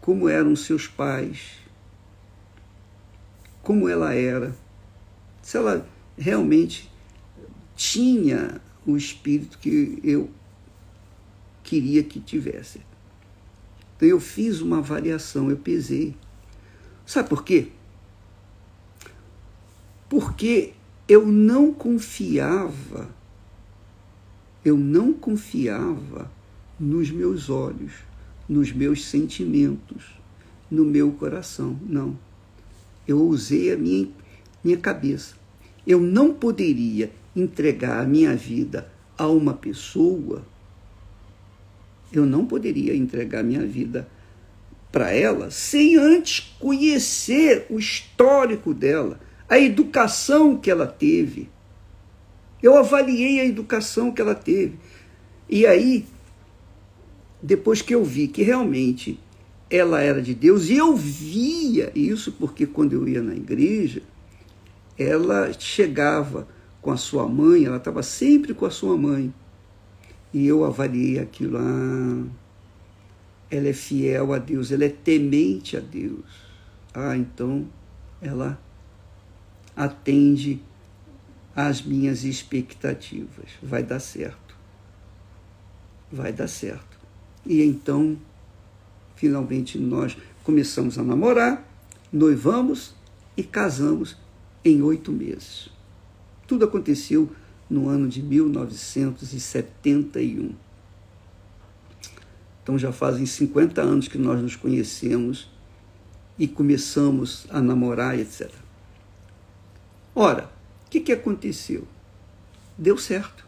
como 0.01 0.29
eram 0.29 0.55
seus 0.55 0.87
pais, 0.87 1.57
como 3.65 3.89
ela 3.89 4.15
era, 4.15 4.55
se 5.43 5.57
ela 5.57 5.85
realmente 6.17 6.89
tinha 7.75 8.61
o 8.87 8.97
espírito 8.97 9.59
que 9.59 9.99
eu 10.05 10.31
queria 11.65 12.05
que 12.05 12.21
tivesse. 12.21 12.81
Então 13.97 14.09
eu 14.09 14.21
fiz 14.21 14.61
uma 14.61 14.79
avaliação, 14.79 15.51
eu 15.51 15.57
pesei. 15.57 16.15
Sabe 17.05 17.29
por 17.29 17.43
quê? 17.43 17.73
Porque 20.09 20.75
eu 21.09 21.27
não 21.27 21.75
confiava, 21.75 23.09
eu 24.65 24.77
não 24.77 25.13
confiava 25.13 26.31
nos 26.81 27.11
meus 27.11 27.51
olhos, 27.51 27.93
nos 28.49 28.73
meus 28.73 29.05
sentimentos, 29.05 30.19
no 30.71 30.85
meu 30.85 31.13
coração. 31.13 31.79
Não. 31.87 32.19
Eu 33.07 33.23
usei 33.23 33.73
a 33.73 33.77
minha, 33.77 34.09
minha 34.65 34.79
cabeça. 34.79 35.37
Eu 35.87 36.01
não 36.01 36.33
poderia 36.33 37.13
entregar 37.37 38.01
a 38.01 38.07
minha 38.07 38.35
vida 38.35 38.91
a 39.19 39.29
uma 39.29 39.55
pessoa 39.55 40.43
eu 42.13 42.27
não 42.27 42.45
poderia 42.45 42.95
entregar 42.95 43.43
minha 43.43 43.65
vida 43.65 44.09
para 44.91 45.13
ela 45.13 45.51
sem 45.51 45.97
antes 45.97 46.41
conhecer 46.59 47.67
o 47.71 47.79
histórico 47.79 48.75
dela, 48.75 49.21
a 49.49 49.59
educação 49.59 50.57
que 50.57 50.71
ela 50.71 50.87
teve, 50.87 51.49
Eu 52.63 52.77
avaliei 52.77 53.41
a 53.41 53.47
educação 53.47 54.13
que 54.13 54.21
ela 54.21 54.35
teve. 54.35 54.75
E 55.49 55.67
aí, 55.67 56.05
depois 57.43 57.81
que 57.83 57.95
eu 57.95 58.05
vi 58.05 58.29
que 58.29 58.43
realmente 58.43 59.19
ela 59.71 60.01
era 60.01 60.21
de 60.21 60.35
Deus, 60.35 60.69
e 60.69 60.77
eu 60.77 60.97
via 60.97 61.93
isso 61.95 62.33
porque 62.33 62.67
quando 62.67 62.93
eu 62.93 63.07
ia 63.07 63.23
na 63.23 63.35
igreja, 63.35 64.03
ela 64.99 65.53
chegava 65.53 66.47
com 66.83 66.91
a 66.91 66.97
sua 66.97 67.29
mãe, 67.29 67.65
ela 67.65 67.77
estava 67.77 68.03
sempre 68.03 68.53
com 68.53 68.67
a 68.67 68.71
sua 68.71 68.97
mãe. 68.97 69.33
E 70.33 70.47
eu 70.47 70.65
avaliei 70.65 71.19
aquilo, 71.19 71.59
ah, 71.59 72.25
ela 73.51 73.69
é 73.69 73.73
fiel 73.73 74.33
a 74.33 74.39
Deus, 74.39 74.71
ela 74.71 74.85
é 74.85 74.89
temente 74.89 75.77
a 75.77 75.81
Deus. 75.81 76.25
Ah, 76.93 77.17
então 77.17 77.67
ela 78.21 78.61
atende 79.77 80.61
às 81.55 81.83
minhas 81.83 82.25
expectativas. 82.25 83.51
Vai 83.63 83.83
dar 83.83 84.01
certo. 84.01 84.57
Vai 86.11 86.33
dar 86.33 86.49
certo. 86.49 86.90
E 87.45 87.63
então, 87.63 88.17
finalmente, 89.17 89.79
nós 89.79 90.17
começamos 90.45 90.97
a 90.99 91.03
namorar, 91.03 91.67
noivamos 92.13 92.95
e 93.37 93.43
casamos 93.43 94.17
em 94.65 94.81
oito 94.83 95.11
meses. 95.13 95.69
Tudo 96.47 96.65
aconteceu 96.65 97.29
no 97.69 97.89
ano 97.89 98.09
de 98.09 98.23
1971. 98.23 100.55
Então 102.63 102.79
já 102.79 102.93
fazem 102.93 103.25
50 103.25 103.81
anos 103.81 104.07
que 104.09 104.19
nós 104.19 104.43
nos 104.43 104.57
conhecemos 104.57 105.49
e 106.39 106.47
começamos 106.49 107.47
a 107.51 107.61
namorar, 107.61 108.19
etc. 108.19 108.51
Ora, 110.15 110.51
o 110.87 110.91
que, 110.91 111.01
que 111.01 111.13
aconteceu? 111.13 111.89
Deu 112.77 112.99
certo. 112.99 113.47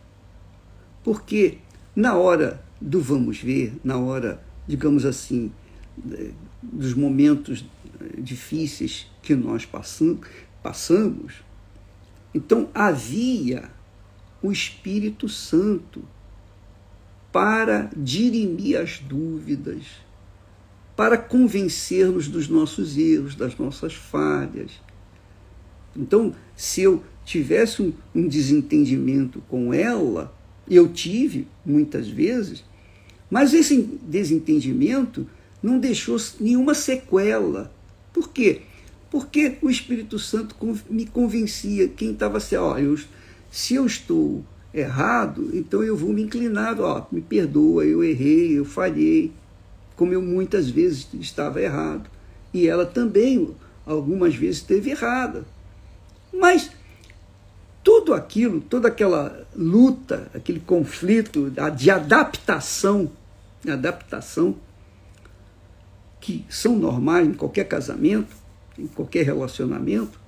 Porque 1.02 1.58
na 1.94 2.16
hora 2.16 2.62
do 2.82 3.00
vamos 3.00 3.38
ver, 3.38 3.74
na 3.84 3.96
hora, 3.96 4.42
digamos 4.66 5.04
assim, 5.04 5.52
dos 6.60 6.94
momentos 6.94 7.64
difíceis 8.18 9.06
que 9.22 9.34
nós 9.34 9.64
passamos, 10.62 11.34
então 12.34 12.68
havia 12.74 13.70
o 14.42 14.50
Espírito 14.50 15.28
Santo 15.28 16.02
para 17.30 17.88
dirimir 17.96 18.78
as 18.78 18.98
dúvidas, 18.98 19.84
para 20.96 21.16
convencer-nos 21.16 22.26
dos 22.28 22.48
nossos 22.48 22.98
erros, 22.98 23.34
das 23.34 23.56
nossas 23.56 23.94
falhas. 23.94 24.72
Então, 25.96 26.34
se 26.56 26.82
eu 26.82 27.02
tivesse 27.24 27.80
um, 27.80 27.92
um 28.14 28.26
desentendimento 28.26 29.40
com 29.48 29.72
ela, 29.72 30.34
eu 30.68 30.92
tive 30.92 31.46
muitas 31.64 32.08
vezes, 32.08 32.64
mas 33.32 33.54
esse 33.54 33.80
desentendimento 34.02 35.26
não 35.62 35.78
deixou 35.78 36.18
nenhuma 36.38 36.74
sequela. 36.74 37.72
Por 38.12 38.28
quê? 38.28 38.60
Porque 39.10 39.56
o 39.62 39.70
Espírito 39.70 40.18
Santo 40.18 40.54
me 40.90 41.06
convencia, 41.06 41.88
quem 41.88 42.10
estava 42.12 42.36
assim, 42.36 42.56
ó, 42.56 42.76
eu, 42.76 42.94
se 43.50 43.74
eu 43.74 43.86
estou 43.86 44.44
errado, 44.74 45.48
então 45.54 45.82
eu 45.82 45.96
vou 45.96 46.12
me 46.12 46.20
inclinar, 46.20 46.78
ó, 46.78 47.06
me 47.10 47.22
perdoa, 47.22 47.86
eu 47.86 48.04
errei, 48.04 48.58
eu 48.58 48.66
falhei, 48.66 49.32
como 49.96 50.12
eu 50.12 50.20
muitas 50.20 50.68
vezes 50.68 51.08
estava 51.18 51.58
errado. 51.58 52.10
E 52.52 52.68
ela 52.68 52.84
também, 52.84 53.48
algumas 53.86 54.34
vezes, 54.34 54.58
esteve 54.58 54.90
errada. 54.90 55.46
Mas 56.30 56.70
tudo 57.82 58.12
aquilo, 58.12 58.60
toda 58.60 58.88
aquela 58.88 59.46
luta, 59.56 60.30
aquele 60.34 60.60
conflito 60.60 61.50
de 61.74 61.90
adaptação, 61.90 63.10
adaptação, 63.68 64.56
que 66.20 66.44
são 66.48 66.76
normais 66.76 67.26
em 67.26 67.34
qualquer 67.34 67.64
casamento, 67.64 68.34
em 68.78 68.86
qualquer 68.86 69.24
relacionamento, 69.24 70.20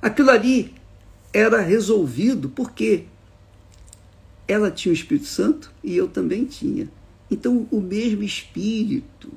aquilo 0.00 0.30
ali 0.30 0.74
era 1.32 1.60
resolvido 1.60 2.48
porque 2.48 3.04
ela 4.46 4.70
tinha 4.70 4.92
o 4.92 4.94
Espírito 4.94 5.26
Santo 5.26 5.72
e 5.82 5.96
eu 5.96 6.08
também 6.08 6.44
tinha. 6.44 6.88
Então, 7.30 7.66
o 7.70 7.80
mesmo 7.80 8.22
Espírito 8.22 9.32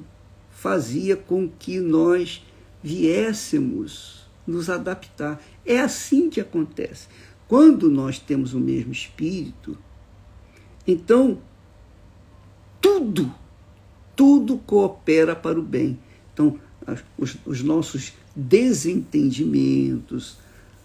fazia 0.51 1.15
com 1.15 1.47
que 1.47 1.80
nós 1.80 2.43
viéssemos 2.84 4.28
nos 4.45 4.69
adaptar. 4.69 5.41
É 5.65 5.80
assim 5.80 6.30
que 6.30 6.41
acontece. 6.41 7.08
Quando 7.47 7.89
nós 7.89 8.19
temos 8.19 8.54
o 8.54 8.60
mesmo 8.60 8.91
Espírito, 8.91 9.78
então 10.86 11.39
tudo, 12.95 13.34
tudo 14.15 14.58
coopera 14.58 15.36
para 15.36 15.60
o 15.60 15.62
bem. 15.62 15.99
Então, 16.34 16.58
os, 17.17 17.36
os 17.45 17.62
nossos 17.62 18.13
desentendimentos, 18.34 20.38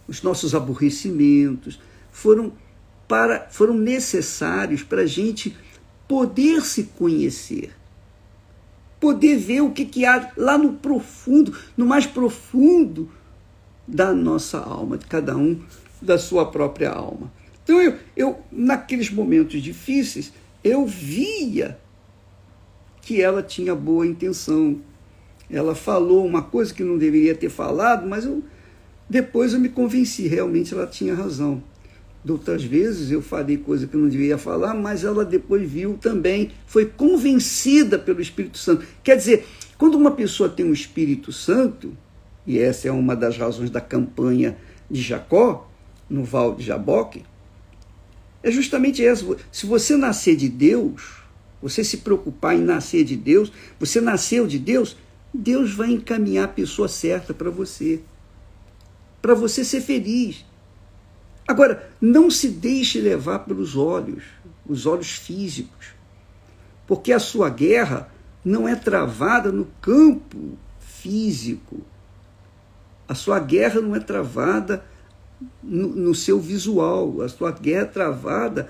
os 0.09 0.21
nossos 0.23 0.53
aborrecimentos 0.55 1.79
foram 2.11 2.53
para 3.07 3.49
foram 3.51 3.75
necessários 3.75 4.83
para 4.83 5.03
a 5.03 5.07
gente 5.07 5.57
poder 6.09 6.63
se 6.63 6.85
conhecer, 6.85 7.71
poder 8.99 9.37
ver 9.37 9.61
o 9.61 9.71
que, 9.71 9.85
que 9.85 10.05
há 10.05 10.33
lá 10.37 10.59
no 10.59 10.73
profundo, 10.75 11.57
no 11.77 11.87
mais 11.87 12.07
profundo 12.07 13.09
da 13.87 14.13
nossa 14.13 14.59
alma, 14.59 14.99
de 14.99 15.07
cada 15.07 15.37
um 15.37 15.63
da 16.03 16.19
sua 16.19 16.51
própria 16.51 16.91
alma. 16.91 17.33
Então 17.63 17.81
eu, 17.81 17.97
eu 18.17 18.41
naqueles 18.51 19.11
momentos 19.11 19.63
difíceis 19.63 20.33
eu 20.63 20.87
via 20.87 21.79
que 23.03 23.21
ela 23.21 23.43
tinha 23.43 23.75
boa 23.75 24.07
intenção. 24.07 24.81
Ela 25.51 25.75
falou 25.75 26.25
uma 26.25 26.43
coisa 26.43 26.73
que 26.73 26.85
não 26.85 26.97
deveria 26.97 27.35
ter 27.35 27.49
falado, 27.49 28.09
mas 28.09 28.25
eu 28.25 28.43
depois 29.11 29.53
eu 29.53 29.59
me 29.59 29.69
convenci, 29.69 30.29
realmente 30.29 30.73
ela 30.73 30.87
tinha 30.87 31.13
razão. 31.13 31.61
Outras 32.29 32.63
vezes 32.63 33.11
eu 33.11 33.21
falei 33.21 33.57
coisa 33.57 33.85
que 33.89 33.97
eu 33.97 34.01
não 34.01 34.09
devia 34.09 34.39
falar, 34.39 34.73
mas 34.73 35.03
ela 35.03 35.25
depois 35.25 35.69
viu 35.69 35.99
também, 36.01 36.53
foi 36.65 36.87
convencida 36.87 37.99
pelo 37.99 38.21
Espírito 38.21 38.57
Santo. 38.57 38.87
Quer 39.03 39.17
dizer, 39.17 39.45
quando 39.77 39.97
uma 39.97 40.13
pessoa 40.13 40.49
tem 40.49 40.65
um 40.65 40.73
Espírito 40.73 41.33
Santo, 41.33 41.97
e 42.47 42.57
essa 42.57 42.87
é 42.87 42.93
uma 42.93 43.17
das 43.17 43.37
razões 43.37 43.69
da 43.69 43.81
campanha 43.81 44.57
de 44.89 45.03
Jacó, 45.03 45.69
no 46.09 46.23
Val 46.23 46.55
de 46.55 46.65
Jaboque, 46.65 47.25
é 48.45 48.51
justamente 48.51 49.05
essa. 49.05 49.25
Se 49.51 49.67
você 49.67 49.97
nascer 49.97 50.37
de 50.37 50.49
Deus, 50.49 51.20
você 51.63 51.85
se 51.85 51.99
preocupar 51.99 52.57
em 52.57 52.63
nascer 52.63 53.05
de 53.05 53.17
Deus, 53.17 53.53
você 53.79 54.01
nasceu 54.01 54.47
de 54.47 54.59
Deus, 54.59 54.97
Deus 55.33 55.75
vai 55.75 55.91
encaminhar 55.91 56.45
a 56.47 56.49
pessoa 56.49 56.89
certa 56.89 57.33
para 57.33 57.51
você 57.51 58.01
para 59.21 59.35
você 59.35 59.65
ser 59.65 59.81
feliz. 59.81 60.45
Agora, 61.47 61.91
não 62.01 62.31
se 62.31 62.49
deixe 62.49 63.01
levar 63.01 63.41
pelos 63.41 63.77
olhos, 63.77 64.25
os 64.67 64.87
olhos 64.87 65.11
físicos, 65.11 65.89
porque 66.87 67.13
a 67.13 67.19
sua 67.19 67.51
guerra 67.51 68.11
não 68.45 68.69
é 68.69 68.75
travada 68.75 69.51
no 69.51 69.67
campo 69.81 70.57
físico. 70.79 71.81
A 73.09 73.15
sua 73.15 73.41
guerra 73.41 73.81
não 73.81 73.97
é 73.97 74.01
travada 74.01 74.85
no, 75.63 75.89
no 75.89 76.15
seu 76.15 76.39
visual, 76.39 77.21
a 77.23 77.29
sua 77.29 77.51
guerra 77.51 77.83
é 77.83 77.87
travada 77.87 78.69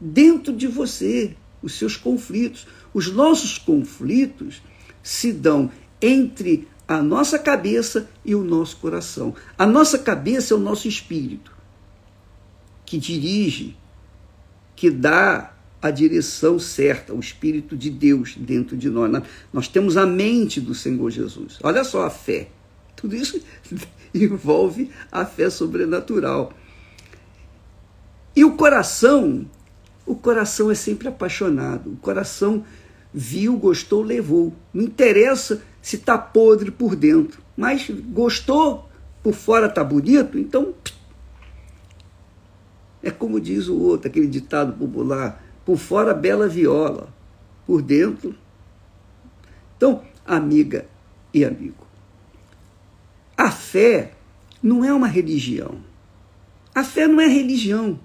dentro 0.00 0.52
de 0.52 0.66
você, 0.66 1.36
os 1.64 1.78
seus 1.78 1.96
conflitos. 1.96 2.66
Os 2.92 3.10
nossos 3.10 3.58
conflitos 3.58 4.62
se 5.02 5.32
dão 5.32 5.70
entre 6.00 6.68
a 6.86 7.02
nossa 7.02 7.38
cabeça 7.38 8.08
e 8.24 8.34
o 8.34 8.44
nosso 8.44 8.76
coração. 8.76 9.34
A 9.56 9.66
nossa 9.66 9.98
cabeça 9.98 10.52
é 10.52 10.56
o 10.56 10.60
nosso 10.60 10.86
espírito, 10.86 11.50
que 12.84 12.98
dirige, 12.98 13.76
que 14.76 14.90
dá 14.90 15.54
a 15.80 15.90
direção 15.90 16.58
certa, 16.58 17.12
o 17.12 17.20
Espírito 17.20 17.76
de 17.76 17.90
Deus 17.90 18.36
dentro 18.38 18.74
de 18.74 18.88
nós. 18.88 19.22
Nós 19.52 19.68
temos 19.68 19.98
a 19.98 20.06
mente 20.06 20.58
do 20.58 20.74
Senhor 20.74 21.10
Jesus. 21.10 21.58
Olha 21.62 21.84
só 21.84 22.06
a 22.06 22.10
fé. 22.10 22.48
Tudo 22.96 23.14
isso 23.14 23.38
envolve 24.14 24.90
a 25.12 25.26
fé 25.26 25.50
sobrenatural. 25.50 26.54
E 28.34 28.44
o 28.44 28.56
coração, 28.56 29.44
o 30.06 30.14
coração 30.14 30.70
é 30.70 30.74
sempre 30.74 31.08
apaixonado. 31.08 31.92
O 31.92 31.96
coração 31.96 32.64
viu, 33.12 33.56
gostou, 33.56 34.02
levou. 34.02 34.52
Não 34.72 34.82
interessa 34.84 35.62
se 35.80 35.96
está 35.96 36.18
podre 36.18 36.70
por 36.70 36.94
dentro. 36.94 37.42
Mas 37.56 37.88
gostou, 37.88 38.88
por 39.22 39.34
fora 39.34 39.66
está 39.66 39.82
bonito, 39.82 40.38
então. 40.38 40.74
É 43.02 43.10
como 43.10 43.40
diz 43.40 43.68
o 43.68 43.78
outro, 43.78 44.08
aquele 44.08 44.26
ditado 44.26 44.72
popular: 44.72 45.42
por 45.64 45.78
fora 45.78 46.12
bela 46.12 46.48
viola, 46.48 47.08
por 47.66 47.80
dentro. 47.80 48.34
Então, 49.76 50.02
amiga 50.26 50.86
e 51.32 51.44
amigo, 51.44 51.86
a 53.36 53.50
fé 53.50 54.12
não 54.62 54.84
é 54.84 54.92
uma 54.92 55.06
religião. 55.06 55.82
A 56.74 56.82
fé 56.82 57.06
não 57.06 57.20
é 57.20 57.26
religião. 57.26 58.00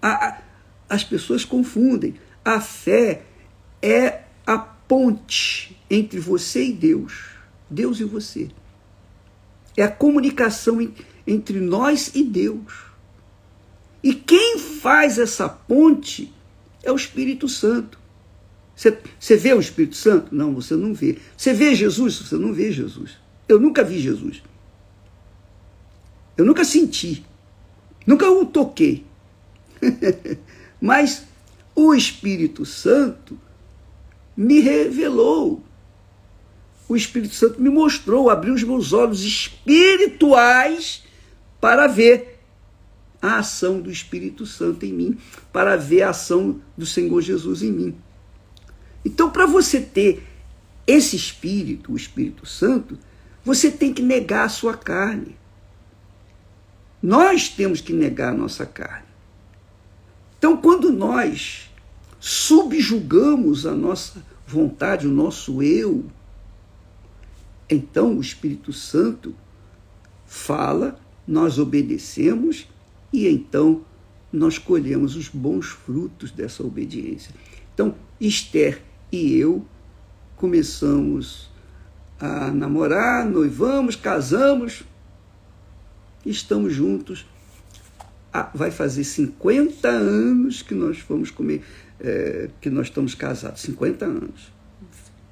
A, 0.00 0.28
a, 0.28 0.43
as 0.94 1.04
pessoas 1.04 1.44
confundem. 1.44 2.14
A 2.44 2.60
fé 2.60 3.22
é 3.82 4.22
a 4.46 4.58
ponte 4.58 5.76
entre 5.90 6.20
você 6.20 6.66
e 6.66 6.72
Deus. 6.72 7.30
Deus 7.68 8.00
e 8.00 8.04
você. 8.04 8.48
É 9.76 9.82
a 9.82 9.90
comunicação 9.90 10.78
entre 11.26 11.58
nós 11.60 12.12
e 12.14 12.22
Deus. 12.22 12.84
E 14.02 14.14
quem 14.14 14.58
faz 14.58 15.18
essa 15.18 15.48
ponte 15.48 16.32
é 16.82 16.92
o 16.92 16.96
Espírito 16.96 17.48
Santo. 17.48 17.98
Você, 18.76 19.36
vê 19.36 19.52
o 19.52 19.60
Espírito 19.60 19.96
Santo? 19.96 20.34
Não, 20.34 20.54
você 20.54 20.74
não 20.74 20.92
vê. 20.92 21.18
Você 21.36 21.54
vê 21.54 21.74
Jesus? 21.74 22.16
Você 22.16 22.36
não 22.36 22.52
vê 22.52 22.70
Jesus. 22.70 23.18
Eu 23.48 23.58
nunca 23.58 23.82
vi 23.82 24.00
Jesus. 24.00 24.42
Eu 26.36 26.44
nunca 26.44 26.64
senti. 26.64 27.24
Nunca 28.06 28.28
o 28.30 28.44
toquei. 28.44 29.06
Mas 30.84 31.24
o 31.74 31.94
Espírito 31.94 32.66
Santo 32.66 33.40
me 34.36 34.60
revelou. 34.60 35.64
O 36.86 36.94
Espírito 36.94 37.34
Santo 37.34 37.58
me 37.58 37.70
mostrou, 37.70 38.28
abriu 38.28 38.52
os 38.52 38.62
meus 38.62 38.92
olhos 38.92 39.22
espirituais 39.22 41.02
para 41.58 41.86
ver 41.86 42.38
a 43.22 43.38
ação 43.38 43.80
do 43.80 43.90
Espírito 43.90 44.44
Santo 44.44 44.84
em 44.84 44.92
mim, 44.92 45.18
para 45.50 45.74
ver 45.74 46.02
a 46.02 46.10
ação 46.10 46.60
do 46.76 46.84
Senhor 46.84 47.18
Jesus 47.22 47.62
em 47.62 47.72
mim. 47.72 47.96
Então, 49.02 49.30
para 49.30 49.46
você 49.46 49.80
ter 49.80 50.22
esse 50.86 51.16
Espírito, 51.16 51.94
o 51.94 51.96
Espírito 51.96 52.44
Santo, 52.44 52.98
você 53.42 53.70
tem 53.70 53.90
que 53.90 54.02
negar 54.02 54.44
a 54.44 54.50
sua 54.50 54.76
carne. 54.76 55.34
Nós 57.02 57.48
temos 57.48 57.80
que 57.80 57.94
negar 57.94 58.34
a 58.34 58.36
nossa 58.36 58.66
carne. 58.66 59.13
Então, 60.44 60.58
quando 60.58 60.92
nós 60.92 61.70
subjugamos 62.20 63.64
a 63.64 63.74
nossa 63.74 64.22
vontade, 64.46 65.06
o 65.06 65.10
nosso 65.10 65.62
eu, 65.62 66.04
então 67.66 68.18
o 68.18 68.20
Espírito 68.20 68.70
Santo 68.70 69.34
fala, 70.26 71.00
nós 71.26 71.58
obedecemos 71.58 72.68
e 73.10 73.26
então 73.26 73.86
nós 74.30 74.58
colhemos 74.58 75.16
os 75.16 75.30
bons 75.30 75.68
frutos 75.68 76.30
dessa 76.30 76.62
obediência. 76.62 77.34
Então, 77.72 77.94
Esther 78.20 78.82
e 79.10 79.32
eu 79.38 79.64
começamos 80.36 81.48
a 82.20 82.50
namorar, 82.50 83.24
noivamos, 83.24 83.96
casamos, 83.96 84.82
estamos 86.26 86.74
juntos. 86.74 87.24
Ah, 88.36 88.50
vai 88.52 88.72
fazer 88.72 89.04
50 89.04 89.88
anos 89.88 90.60
que 90.60 90.74
nós 90.74 90.98
fomos 90.98 91.30
comer, 91.30 91.62
é, 92.00 92.50
que 92.60 92.68
nós 92.68 92.88
estamos 92.88 93.14
casados. 93.14 93.60
50 93.60 94.04
anos. 94.04 94.52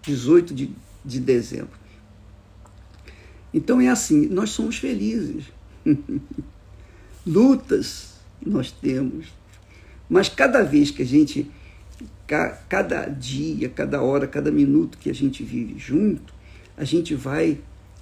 18 0.02 0.54
de, 0.54 0.70
de 1.04 1.18
dezembro. 1.18 1.82
Então 3.52 3.80
é 3.80 3.88
assim, 3.88 4.28
nós 4.28 4.50
somos 4.50 4.78
felizes. 4.78 5.46
Lutas 7.26 8.12
nós 8.46 8.70
temos. 8.70 9.26
Mas 10.08 10.28
cada 10.28 10.62
vez 10.62 10.92
que 10.92 11.02
a 11.02 11.06
gente, 11.06 11.50
cada 12.68 13.06
dia, 13.06 13.68
cada 13.68 14.00
hora, 14.00 14.28
cada 14.28 14.52
minuto 14.52 14.96
que 14.96 15.10
a 15.10 15.14
gente 15.14 15.42
vive 15.42 15.76
junto, 15.76 16.32
a 16.76 16.84
gente 16.84 17.16
vai 17.16 17.58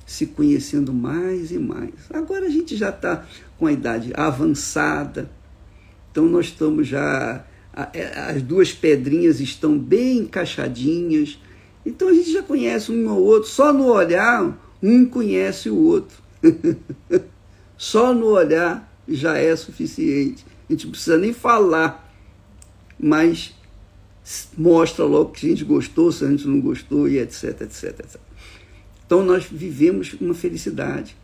se 0.07 0.27
conhecendo 0.27 0.93
mais 0.93 1.53
e 1.53 1.59
mais. 1.59 1.95
Agora 2.13 2.47
a 2.47 2.51
gente 2.51 2.77
já 2.77 2.91
está 2.91 3.27
com 3.61 3.67
a 3.67 3.73
idade 3.73 4.11
avançada, 4.15 5.31
então 6.11 6.25
nós 6.25 6.47
estamos 6.47 6.89
já. 6.89 7.45
É, 7.93 8.19
as 8.19 8.43
duas 8.43 8.73
pedrinhas 8.73 9.39
estão 9.39 9.79
bem 9.79 10.19
encaixadinhas, 10.21 11.39
então 11.85 12.09
a 12.09 12.13
gente 12.13 12.33
já 12.33 12.43
conhece 12.43 12.91
um 12.91 13.09
ao 13.09 13.23
outro, 13.23 13.49
só 13.49 13.73
no 13.73 13.85
olhar 13.85 14.59
um 14.83 15.05
conhece 15.05 15.69
o 15.69 15.77
outro. 15.77 16.17
só 17.77 18.15
no 18.15 18.27
olhar 18.29 18.91
já 19.07 19.37
é 19.37 19.55
suficiente. 19.55 20.45
A 20.69 20.73
gente 20.73 20.87
não 20.87 20.93
precisa 20.93 21.19
nem 21.19 21.33
falar, 21.33 22.13
mas 22.99 23.55
mostra 24.57 25.05
logo 25.05 25.33
que 25.33 25.47
a 25.47 25.51
gente 25.51 25.65
gostou, 25.65 26.11
se 26.11 26.25
a 26.25 26.29
gente 26.29 26.49
não 26.49 26.61
gostou, 26.61 27.07
e 27.09 27.19
etc, 27.19 27.61
etc, 27.61 27.85
etc. 28.01 28.21
Então 29.05 29.23
nós 29.23 29.45
vivemos 29.45 30.15
uma 30.21 30.35
felicidade. 30.35 31.15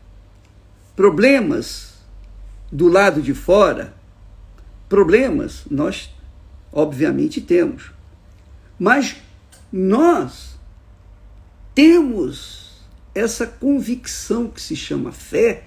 Problemas 0.94 1.95
do 2.76 2.88
lado 2.88 3.22
de 3.22 3.32
fora, 3.32 3.94
problemas 4.86 5.62
nós 5.70 6.10
obviamente 6.70 7.40
temos. 7.40 7.90
Mas 8.78 9.16
nós 9.72 10.58
temos 11.74 12.82
essa 13.14 13.46
convicção 13.46 14.48
que 14.48 14.60
se 14.60 14.76
chama 14.76 15.10
fé, 15.10 15.64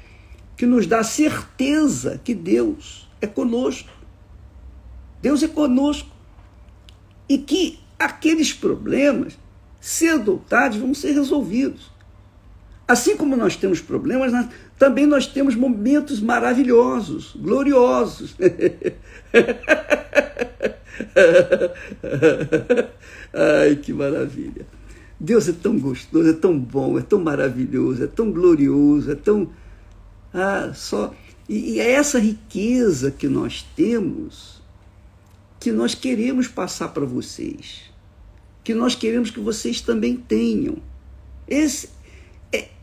que 0.56 0.68
nos 0.68 0.86
dá 0.86 1.04
certeza 1.04 2.22
que 2.24 2.36
Deus 2.36 3.10
é 3.20 3.26
conosco. 3.26 3.90
Deus 5.20 5.42
é 5.42 5.48
conosco. 5.48 6.12
E 7.28 7.40
que 7.40 7.80
aqueles 7.98 8.54
problemas, 8.54 9.36
cedo 9.82 10.34
ou 10.34 10.38
tarde, 10.38 10.78
vão 10.78 10.94
ser 10.94 11.14
resolvidos. 11.14 11.90
Assim 12.88 13.18
como 13.18 13.36
nós 13.36 13.56
temos 13.56 13.82
problemas, 13.82 14.32
também 14.80 15.06
nós 15.06 15.28
temos 15.28 15.54
momentos 15.56 16.22
maravilhosos, 16.22 17.36
gloriosos. 17.36 18.34
Ai, 23.34 23.76
que 23.76 23.92
maravilha. 23.92 24.66
Deus 25.20 25.50
é 25.50 25.52
tão 25.52 25.78
gostoso, 25.78 26.30
é 26.30 26.34
tão 26.34 26.58
bom, 26.58 26.98
é 26.98 27.02
tão 27.02 27.20
maravilhoso, 27.20 28.06
é 28.06 28.08
tão 28.08 28.32
glorioso, 28.32 29.12
é 29.12 29.16
tão. 29.16 29.50
Ah, 30.34 30.72
só. 30.74 31.14
E, 31.50 31.82
é 31.82 31.92
essa 31.92 32.18
riqueza 32.18 33.12
que 33.12 33.28
nós 33.28 33.64
temos 33.76 34.60
que 35.60 35.74
nós 35.74 35.94
queremos 35.94 36.48
passar 36.48 36.88
para 36.94 37.06
vocês, 37.06 37.92
que 38.64 38.74
nós 38.74 38.96
queremos 38.96 39.30
que 39.30 39.42
vocês 39.42 39.82
também 39.82 40.16
tenham. 40.16 40.78
Esse, 41.46 41.90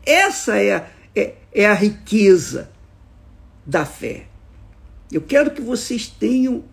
essa 0.05 0.57
é 0.57 0.75
a, 0.75 0.87
é, 1.15 1.33
é 1.57 1.65
a 1.65 1.73
riqueza 1.73 2.69
da 3.65 3.83
fé. 3.83 4.27
Eu 5.11 5.21
quero 5.21 5.49
que 5.49 5.59
vocês 5.59 6.05
tenham 6.05 6.63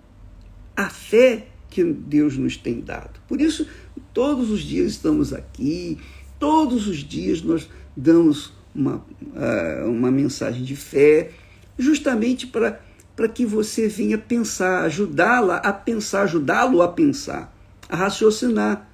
a 0.77 0.90
fé 0.90 1.47
que 1.70 1.83
Deus 1.83 2.37
nos 2.37 2.59
tem 2.59 2.83
dado. 2.83 3.18
Por 3.27 3.40
isso, 3.40 3.66
todos 4.12 4.51
os 4.51 4.61
dias 4.61 4.92
estamos 4.92 5.33
aqui, 5.33 5.97
todos 6.38 6.87
os 6.87 6.99
dias 6.99 7.40
nós 7.40 7.66
damos 7.97 8.53
uma, 8.75 8.97
uh, 8.97 9.88
uma 9.88 10.11
mensagem 10.11 10.62
de 10.62 10.77
fé, 10.77 11.31
justamente 11.79 12.47
para 12.47 12.85
para 13.16 13.29
que 13.29 13.47
você 13.47 13.87
venha 13.87 14.18
pensar, 14.18 14.83
ajudá-la 14.83 15.59
a 15.59 15.73
pensar, 15.73 16.23
ajudá-lo 16.23 16.83
a 16.83 16.88
pensar, 16.88 17.57
a 17.88 17.94
raciocinar. 17.94 18.90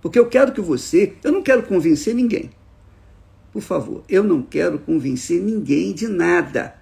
Porque 0.00 0.20
eu 0.20 0.28
quero 0.28 0.52
que 0.52 0.60
você, 0.60 1.14
eu 1.24 1.32
não 1.32 1.42
quero 1.42 1.64
convencer 1.64 2.14
ninguém. 2.14 2.50
Por 3.56 3.62
favor, 3.62 4.02
eu 4.06 4.22
não 4.22 4.42
quero 4.42 4.78
convencer 4.78 5.40
ninguém 5.40 5.94
de 5.94 6.06
nada. 6.06 6.74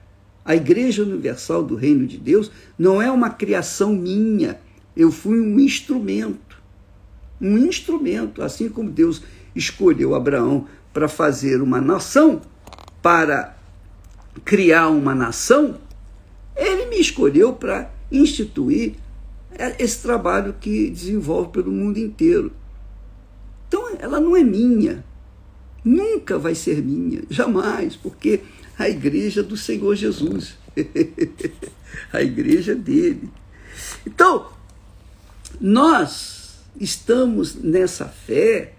A 0.44 0.56
Igreja 0.56 1.04
Universal 1.04 1.62
do 1.62 1.76
Reino 1.76 2.04
de 2.04 2.18
Deus 2.18 2.50
não 2.76 3.00
é 3.00 3.08
uma 3.08 3.30
criação 3.30 3.94
minha. 3.94 4.58
Eu 4.96 5.12
fui 5.12 5.38
um 5.38 5.60
instrumento. 5.60 6.60
Um 7.40 7.56
instrumento, 7.58 8.42
assim 8.42 8.68
como 8.68 8.90
Deus 8.90 9.22
escolheu 9.54 10.16
Abraão 10.16 10.66
para 10.92 11.06
fazer 11.06 11.62
uma 11.62 11.80
nação, 11.80 12.42
para 13.00 13.56
criar 14.44 14.88
uma 14.88 15.14
nação, 15.14 15.76
ele 16.56 16.86
me 16.86 16.98
escolheu 16.98 17.52
para 17.52 17.88
instituir 18.10 18.94
esse 19.78 20.02
trabalho 20.02 20.56
que 20.60 20.90
desenvolve 20.90 21.50
pelo 21.50 21.70
mundo 21.70 21.98
inteiro. 21.98 22.50
Então, 23.68 23.94
ela 24.00 24.18
não 24.18 24.36
é 24.36 24.42
minha, 24.42 25.04
nunca 25.84 26.38
vai 26.38 26.54
ser 26.54 26.82
minha, 26.82 27.22
jamais, 27.28 27.94
porque 27.96 28.40
a 28.78 28.88
igreja 28.88 29.42
do 29.42 29.56
Senhor 29.56 29.94
Jesus, 29.94 30.56
a 32.12 32.22
igreja 32.22 32.74
dele. 32.74 33.28
Então, 34.06 34.48
nós 35.60 36.64
estamos 36.80 37.54
nessa 37.54 38.06
fé 38.06 38.72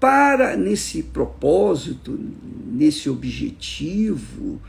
para, 0.00 0.56
nesse 0.56 1.02
propósito, 1.02 2.18
nesse 2.66 3.10
objetivo, 3.10 4.60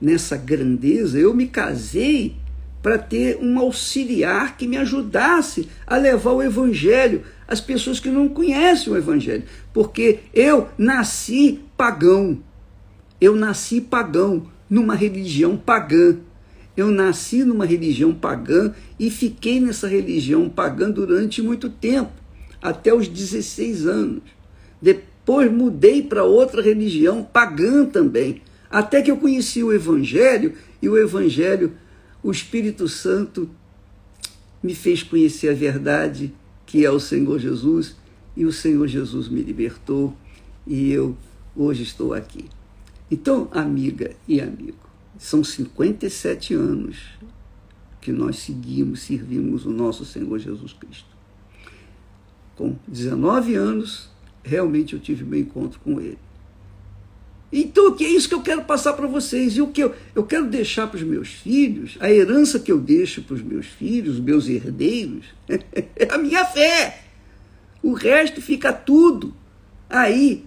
nessa 0.00 0.36
grandeza. 0.36 1.18
Eu 1.18 1.34
me 1.34 1.46
casei 1.46 2.36
para 2.82 2.96
ter 2.96 3.38
um 3.40 3.58
auxiliar 3.58 4.56
que 4.56 4.66
me 4.66 4.76
ajudasse 4.76 5.68
a 5.86 5.96
levar 5.96 6.32
o 6.32 6.42
evangelho 6.42 7.22
às 7.48 7.62
pessoas 7.62 7.98
que 7.98 8.10
não 8.10 8.28
conhecem 8.28 8.92
o 8.92 8.96
evangelho, 8.96 9.44
porque 9.72 10.18
eu 10.34 10.68
nasci 10.76 11.60
pagão. 11.76 12.38
Eu 13.18 13.34
nasci 13.34 13.80
pagão. 13.80 14.46
numa 14.68 14.94
religião 14.94 15.56
pagã. 15.56 16.18
Eu 16.76 16.90
nasci 16.90 17.42
numa 17.42 17.64
religião 17.64 18.12
pagã 18.12 18.74
e 19.00 19.10
fiquei 19.10 19.58
nessa 19.60 19.88
religião 19.88 20.46
pagã 20.46 20.90
durante 20.90 21.40
muito 21.40 21.70
tempo, 21.70 22.12
até 22.60 22.92
os 22.92 23.08
16 23.08 23.86
anos. 23.86 24.22
Depois 24.80 25.50
mudei 25.50 26.02
para 26.02 26.22
outra 26.24 26.60
religião 26.60 27.24
pagã 27.24 27.86
também, 27.86 28.42
até 28.70 29.00
que 29.00 29.10
eu 29.10 29.16
conheci 29.16 29.64
o 29.64 29.72
Evangelho 29.72 30.52
e 30.80 30.88
o 30.88 30.98
Evangelho, 30.98 31.72
o 32.22 32.30
Espírito 32.30 32.86
Santo 32.86 33.48
me 34.62 34.74
fez 34.74 35.02
conhecer 35.02 35.48
a 35.48 35.54
verdade 35.54 36.32
que 36.68 36.84
é 36.84 36.90
o 36.90 37.00
Senhor 37.00 37.38
Jesus 37.38 37.96
e 38.36 38.44
o 38.44 38.52
Senhor 38.52 38.86
Jesus 38.86 39.26
me 39.26 39.40
libertou 39.40 40.14
e 40.66 40.92
eu 40.92 41.16
hoje 41.56 41.82
estou 41.82 42.12
aqui. 42.12 42.44
Então, 43.10 43.48
amiga 43.52 44.14
e 44.28 44.38
amigo, 44.38 44.76
são 45.16 45.42
57 45.42 46.52
anos 46.52 46.98
que 48.02 48.12
nós 48.12 48.38
seguimos, 48.40 49.00
servimos 49.00 49.64
o 49.64 49.70
nosso 49.70 50.04
Senhor 50.04 50.38
Jesus 50.38 50.74
Cristo. 50.74 51.08
Com 52.54 52.76
19 52.86 53.54
anos, 53.54 54.10
realmente 54.44 54.92
eu 54.92 55.00
tive 55.00 55.24
meu 55.24 55.40
encontro 55.40 55.80
com 55.80 55.98
Ele. 55.98 56.18
Então, 57.52 57.94
que 57.94 58.04
é 58.04 58.08
isso 58.08 58.28
que 58.28 58.34
eu 58.34 58.42
quero 58.42 58.62
passar 58.64 58.92
para 58.92 59.06
vocês. 59.06 59.56
E 59.56 59.62
o 59.62 59.68
que 59.68 59.82
eu, 59.82 59.94
eu 60.14 60.24
quero 60.24 60.46
deixar 60.46 60.86
para 60.86 60.98
os 60.98 61.02
meus 61.02 61.28
filhos, 61.28 61.96
a 61.98 62.10
herança 62.10 62.58
que 62.58 62.70
eu 62.70 62.78
deixo 62.78 63.22
para 63.22 63.34
os 63.34 63.42
meus 63.42 63.66
filhos, 63.66 64.16
os 64.16 64.20
meus 64.20 64.48
herdeiros, 64.48 65.24
é 65.48 66.08
a 66.10 66.18
minha 66.18 66.44
fé. 66.44 67.02
O 67.82 67.92
resto 67.92 68.42
fica 68.42 68.72
tudo 68.72 69.34
aí 69.88 70.44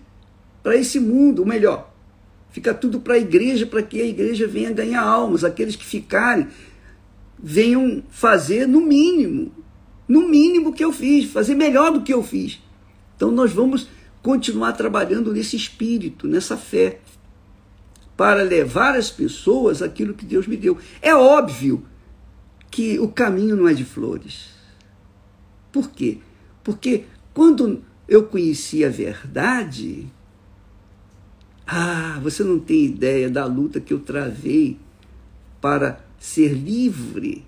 para 0.62 0.76
esse 0.76 1.00
mundo, 1.00 1.40
ou 1.40 1.46
melhor, 1.46 1.92
fica 2.52 2.74
tudo 2.74 3.00
para 3.00 3.16
a 3.16 3.20
igreja, 3.20 3.66
para 3.66 3.82
que 3.82 4.00
a 4.00 4.06
igreja 4.06 4.48
venha 4.48 4.72
ganhar 4.72 5.02
almas. 5.02 5.44
Aqueles 5.44 5.76
que 5.76 5.86
ficarem 5.86 6.48
venham 7.42 8.04
fazer 8.12 8.68
no 8.68 8.82
mínimo, 8.82 9.52
no 10.08 10.28
mínimo 10.28 10.72
que 10.72 10.84
eu 10.84 10.92
fiz, 10.92 11.32
fazer 11.32 11.56
melhor 11.56 11.92
do 11.92 12.02
que 12.04 12.14
eu 12.14 12.22
fiz. 12.22 12.62
Então 13.16 13.32
nós 13.32 13.52
vamos 13.52 13.88
continuar 14.22 14.74
trabalhando 14.74 15.34
nesse 15.34 15.56
espírito, 15.56 16.28
nessa 16.28 16.56
fé, 16.56 17.00
para 18.16 18.44
levar 18.44 18.96
as 18.96 19.10
pessoas 19.10 19.82
aquilo 19.82 20.14
que 20.14 20.26
Deus 20.26 20.48
me 20.48 20.56
deu. 20.56 20.78
É 21.02 21.16
óbvio 21.16 21.86
que 22.70 23.00
o 23.00 23.08
caminho 23.08 23.56
não 23.56 23.68
é 23.68 23.74
de 23.74 23.84
flores. 23.84 24.50
Por 25.72 25.90
quê? 25.90 26.20
Porque 26.64 27.06
quando 27.34 27.84
eu 28.08 28.24
conheci 28.24 28.86
a 28.86 28.90
verdade, 28.90 30.08
ah, 31.66 32.20
você 32.22 32.44
não 32.44 32.60
tem 32.60 32.86
ideia 32.86 33.30
da 33.30 33.46
luta 33.46 33.80
que 33.80 33.94
eu 33.94 34.00
travei 34.00 34.78
para 35.60 36.04
ser 36.20 36.54
livre 36.54 37.46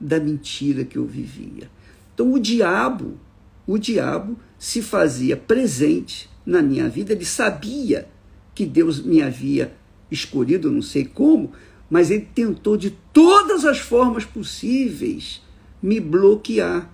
da 0.00 0.18
mentira 0.18 0.84
que 0.84 0.96
eu 0.96 1.06
vivia. 1.06 1.70
Então 2.14 2.32
o 2.32 2.38
diabo, 2.38 3.18
o 3.66 3.78
diabo 3.78 4.38
se 4.60 4.82
fazia 4.82 5.38
presente 5.38 6.28
na 6.44 6.60
minha 6.60 6.86
vida, 6.86 7.14
ele 7.14 7.24
sabia 7.24 8.06
que 8.54 8.66
Deus 8.66 9.00
me 9.00 9.22
havia 9.22 9.72
escolhido, 10.10 10.70
não 10.70 10.82
sei 10.82 11.06
como, 11.06 11.50
mas 11.88 12.10
ele 12.10 12.28
tentou 12.34 12.76
de 12.76 12.90
todas 13.10 13.64
as 13.64 13.78
formas 13.78 14.26
possíveis 14.26 15.40
me 15.82 15.98
bloquear. 15.98 16.90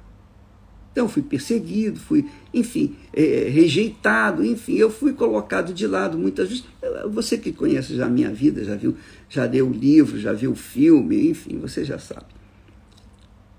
Então 0.93 1.09
fui 1.09 1.23
perseguido, 1.23 1.99
fui, 1.99 2.25
enfim, 2.55 2.95
é, 3.13 3.49
rejeitado, 3.49 4.45
enfim, 4.45 4.75
eu 4.77 4.89
fui 4.89 5.13
colocado 5.13 5.75
de 5.75 5.89
lado 5.89 6.17
muitas 6.17 6.49
vezes. 6.49 6.65
Você 7.11 7.37
que 7.37 7.53
conhece 7.53 7.97
já 7.97 8.07
a 8.07 8.09
minha 8.09 8.31
vida, 8.31 8.63
já 8.63 8.77
viu, 8.77 8.95
já 9.29 9.45
leu 9.45 9.69
o 9.69 9.73
livro, 9.73 10.21
já 10.21 10.33
viu 10.33 10.53
o 10.53 10.57
filme, 10.57 11.31
enfim, 11.31 11.59
você 11.59 11.85
já 11.85 11.99
sabe. 11.99 12.27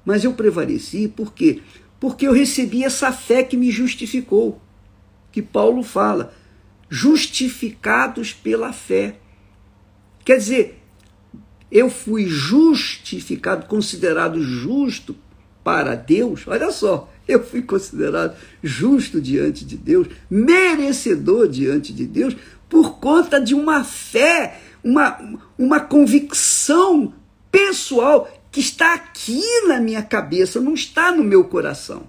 Mas 0.06 0.24
eu 0.24 0.34
prevaleci 0.34 1.12
porque 1.14 1.62
porque 2.00 2.28
eu 2.28 2.32
recebi 2.32 2.84
essa 2.84 3.12
fé 3.12 3.44
que 3.44 3.58
me 3.58 3.72
justificou, 3.72 4.62
que 5.32 5.42
Paulo 5.42 5.84
fala, 5.84 6.34
justificados 6.90 8.34
pela 8.34 8.72
fé. 8.72 9.16
Quer 10.24 10.38
dizer, 10.38 10.84
eu 11.72 11.90
fui 11.90 12.26
justificado, 12.26 13.66
considerado 13.66 14.42
justo 14.42 15.16
para 15.64 15.96
Deus. 15.96 16.48
Olha 16.48 16.72
só, 16.72 17.12
eu 17.28 17.44
fui 17.44 17.62
considerado 17.62 18.36
justo 18.64 19.20
diante 19.20 19.66
de 19.66 19.76
Deus, 19.76 20.08
merecedor 20.30 21.48
diante 21.48 21.92
de 21.92 22.06
Deus, 22.06 22.36
por 22.70 23.00
conta 23.00 23.40
de 23.40 23.54
uma 23.54 23.84
fé, 23.84 24.62
uma, 24.84 25.40
uma 25.58 25.80
convicção 25.80 27.14
pessoal 27.52 28.30
que 28.58 28.62
está 28.62 28.96
aqui 28.96 29.68
na 29.68 29.80
minha 29.80 30.02
cabeça, 30.02 30.60
não 30.60 30.74
está 30.74 31.12
no 31.12 31.24
meu 31.24 31.44
coração. 31.44 32.08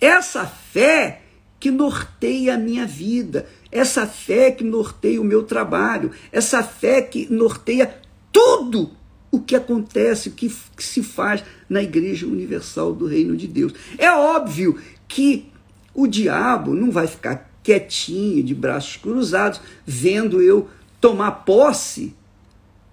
Essa 0.00 0.46
fé 0.46 1.22
que 1.58 1.72
norteia 1.72 2.54
a 2.54 2.56
minha 2.56 2.86
vida, 2.86 3.48
essa 3.72 4.06
fé 4.06 4.52
que 4.52 4.62
norteia 4.62 5.20
o 5.20 5.24
meu 5.24 5.42
trabalho, 5.42 6.12
essa 6.30 6.62
fé 6.62 7.02
que 7.02 7.26
norteia 7.28 8.00
tudo 8.30 8.92
o 9.28 9.40
que 9.40 9.56
acontece, 9.56 10.28
o 10.28 10.32
que, 10.32 10.48
se 10.78 11.02
faz 11.02 11.42
na 11.68 11.82
Igreja 11.82 12.28
Universal 12.28 12.94
do 12.94 13.08
Reino 13.08 13.36
de 13.36 13.48
Deus. 13.48 13.72
É 13.98 14.12
óbvio 14.12 14.80
que 15.08 15.50
o 15.92 16.06
diabo 16.06 16.76
não 16.76 16.92
vai 16.92 17.08
ficar 17.08 17.50
quietinho, 17.60 18.44
de 18.44 18.54
braços 18.54 18.96
cruzados, 18.98 19.60
vendo 19.84 20.40
eu 20.40 20.70
tomar 21.00 21.32
posse 21.44 22.14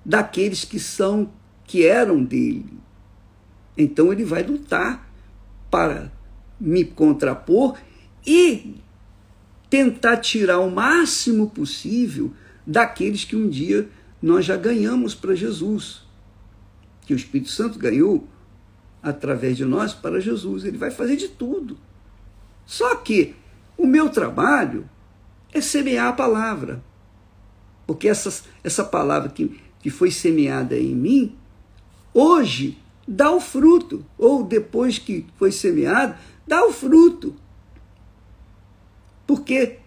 daqueles 0.03 0.65
que 0.65 0.79
são 0.79 1.29
que 1.67 1.86
eram 1.86 2.23
dele. 2.23 2.80
Então 3.77 4.12
ele 4.12 4.23
vai 4.23 4.41
lutar 4.41 5.08
para 5.69 6.12
me 6.60 6.84
contrapor 6.84 7.77
e 8.25 8.75
tentar 9.69 10.17
tirar 10.17 10.60
o 10.60 10.71
máximo 10.71 11.49
possível 11.49 12.34
daqueles 12.65 13.23
que 13.23 13.36
um 13.36 13.47
dia 13.47 13.88
nós 14.21 14.45
já 14.45 14.58
ganhamos 14.58 15.13
para 15.13 15.36
Jesus, 15.36 16.01
que 17.06 17.13
o 17.13 17.17
Espírito 17.17 17.51
Santo 17.51 17.77
ganhou 17.77 18.27
através 19.03 19.56
de 19.56 19.65
nós 19.65 19.93
para 19.93 20.19
Jesus. 20.19 20.63
Ele 20.63 20.77
vai 20.77 20.89
fazer 20.89 21.15
de 21.15 21.27
tudo. 21.27 21.77
Só 22.65 22.95
que 22.95 23.36
o 23.77 23.86
meu 23.86 24.10
trabalho 24.10 24.89
é 25.53 25.62
semear 25.62 26.08
a 26.08 26.13
palavra. 26.13 26.84
Porque 27.86 28.08
essa, 28.08 28.43
essa 28.63 28.84
palavra 28.84 29.30
que, 29.30 29.62
que 29.80 29.89
foi 29.89 30.12
semeada 30.12 30.77
em 30.77 30.93
mim, 30.93 31.36
hoje 32.13 32.77
dá 33.07 33.31
o 33.31 33.39
fruto, 33.39 34.05
ou 34.17 34.43
depois 34.43 34.99
que 34.99 35.25
foi 35.37 35.51
semeado, 35.51 36.15
dá 36.45 36.65
o 36.65 36.73
fruto. 36.73 37.35
Porque 39.25 39.79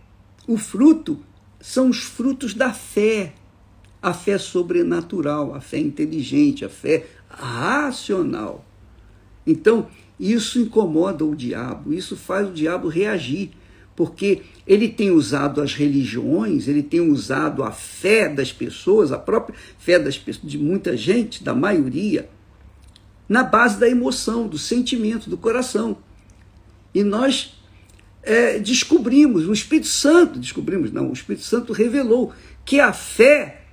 o 0.46 0.56
fruto 0.56 1.18
são 1.61 1.90
os 1.90 2.02
frutos 2.02 2.54
da 2.54 2.72
fé, 2.72 3.35
a 4.02 4.14
fé 4.14 4.38
sobrenatural, 4.38 5.54
a 5.54 5.61
fé 5.61 5.78
inteligente, 5.78 6.64
a 6.64 6.68
fé 6.68 7.06
racional. 7.28 8.64
Então, 9.46 9.88
isso 10.18 10.59
incomoda 10.59 11.24
o 11.24 11.35
diabo, 11.35 11.92
isso 11.92 12.16
faz 12.16 12.48
o 12.48 12.52
diabo 12.52 12.88
reagir, 12.88 13.50
porque 14.01 14.41
ele 14.67 14.89
tem 14.89 15.11
usado 15.11 15.61
as 15.61 15.75
religiões, 15.75 16.67
ele 16.67 16.83
tem 16.83 17.03
usado 17.03 17.63
a 17.63 17.71
fé 17.71 18.31
das 18.31 18.51
pessoas, 18.51 19.13
a 19.13 19.19
própria 19.19 19.55
fé 19.79 19.99
das 19.99 20.17
pessoas, 20.17 20.51
de 20.51 20.57
muita 20.57 20.97
gente, 20.97 21.45
da 21.45 21.55
maioria, 21.55 22.27
na 23.29 23.45
base 23.45 23.79
da 23.79 23.87
emoção, 23.87 24.49
do 24.49 24.57
sentimento, 24.57 25.29
do 25.29 25.37
coração. 25.37 25.99
E 26.95 27.03
nós 27.03 27.61
é, 28.23 28.59
descobrimos, 28.59 29.47
o 29.47 29.53
Espírito 29.53 29.89
Santo, 29.89 30.39
descobrimos, 30.39 30.91
não, 30.91 31.11
o 31.11 31.13
Espírito 31.13 31.45
Santo 31.45 31.75
revelou 31.75 32.33
que 32.65 32.81
a 32.81 32.95
fé, 32.95 33.65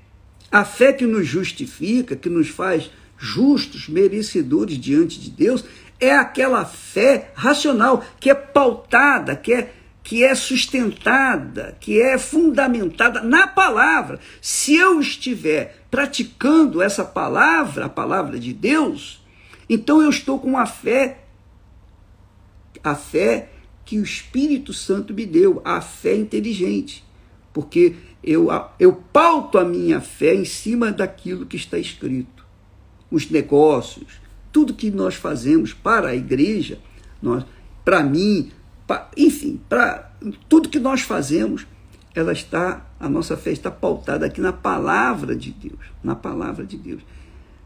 a 0.51 0.65
fé 0.65 0.91
que 0.91 1.05
nos 1.05 1.25
justifica, 1.25 2.17
que 2.17 2.27
nos 2.27 2.49
faz 2.49 2.91
justos, 3.17 3.87
merecedores 3.87 4.77
diante 4.77 5.21
de 5.21 5.29
Deus, 5.29 5.63
é 6.01 6.13
aquela 6.13 6.65
fé 6.65 7.31
racional, 7.33 8.03
que 8.19 8.29
é 8.29 8.35
pautada, 8.35 9.37
que 9.37 9.53
é, 9.53 9.73
que 10.07 10.23
é 10.23 10.33
sustentada, 10.35 11.75
que 11.81 12.01
é 12.01 12.17
fundamentada 12.17 13.21
na 13.21 13.45
palavra. 13.45 14.21
Se 14.41 14.73
eu 14.73 15.01
estiver 15.01 15.85
praticando 15.91 16.81
essa 16.81 17.03
palavra, 17.03 17.87
a 17.87 17.89
palavra 17.89 18.39
de 18.39 18.53
Deus, 18.53 19.21
então 19.69 20.01
eu 20.01 20.09
estou 20.09 20.39
com 20.39 20.57
a 20.57 20.65
fé, 20.65 21.25
a 22.81 22.95
fé 22.95 23.49
que 23.83 23.99
o 23.99 24.03
Espírito 24.03 24.71
Santo 24.71 25.13
me 25.13 25.25
deu, 25.25 25.61
a 25.65 25.81
fé 25.81 26.15
inteligente, 26.15 27.03
porque 27.51 27.97
eu, 28.23 28.47
eu 28.79 28.93
pauto 29.11 29.57
a 29.57 29.65
minha 29.65 29.99
fé 29.99 30.33
em 30.33 30.45
cima 30.45 30.89
daquilo 30.89 31.45
que 31.45 31.57
está 31.57 31.77
escrito. 31.77 32.45
Os 33.11 33.29
negócios, 33.29 34.21
tudo 34.53 34.73
que 34.73 34.89
nós 34.89 35.15
fazemos 35.15 35.73
para 35.73 36.11
a 36.11 36.15
igreja, 36.15 36.79
para 37.83 38.03
mim, 38.03 38.53
enfim, 39.15 39.59
para 39.67 40.11
tudo 40.47 40.69
que 40.69 40.79
nós 40.79 41.01
fazemos, 41.01 41.67
ela 42.15 42.31
está 42.31 42.85
A 42.99 43.07
nossa 43.07 43.37
fé 43.37 43.51
está 43.51 43.69
pautada 43.69 44.25
aqui 44.25 44.41
na 44.41 44.51
palavra 44.51 45.35
de 45.35 45.51
Deus, 45.51 45.79
na 46.03 46.15
palavra 46.15 46.65
de 46.65 46.77
Deus. 46.77 47.01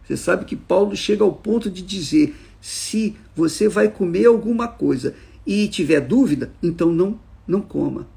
Você 0.03 0.17
sabe 0.17 0.45
que 0.45 0.55
Paulo 0.55 0.95
chega 0.95 1.23
ao 1.23 1.31
ponto 1.31 1.69
de 1.69 1.81
dizer: 1.81 2.36
se 2.60 3.15
você 3.36 3.69
vai 3.69 3.88
comer 3.88 4.25
alguma 4.25 4.67
coisa 4.67 5.15
e 5.45 5.67
tiver 5.67 6.01
dúvida, 6.01 6.51
então 6.62 6.91
não 6.91 7.19
não 7.47 7.62
coma. 7.62 8.07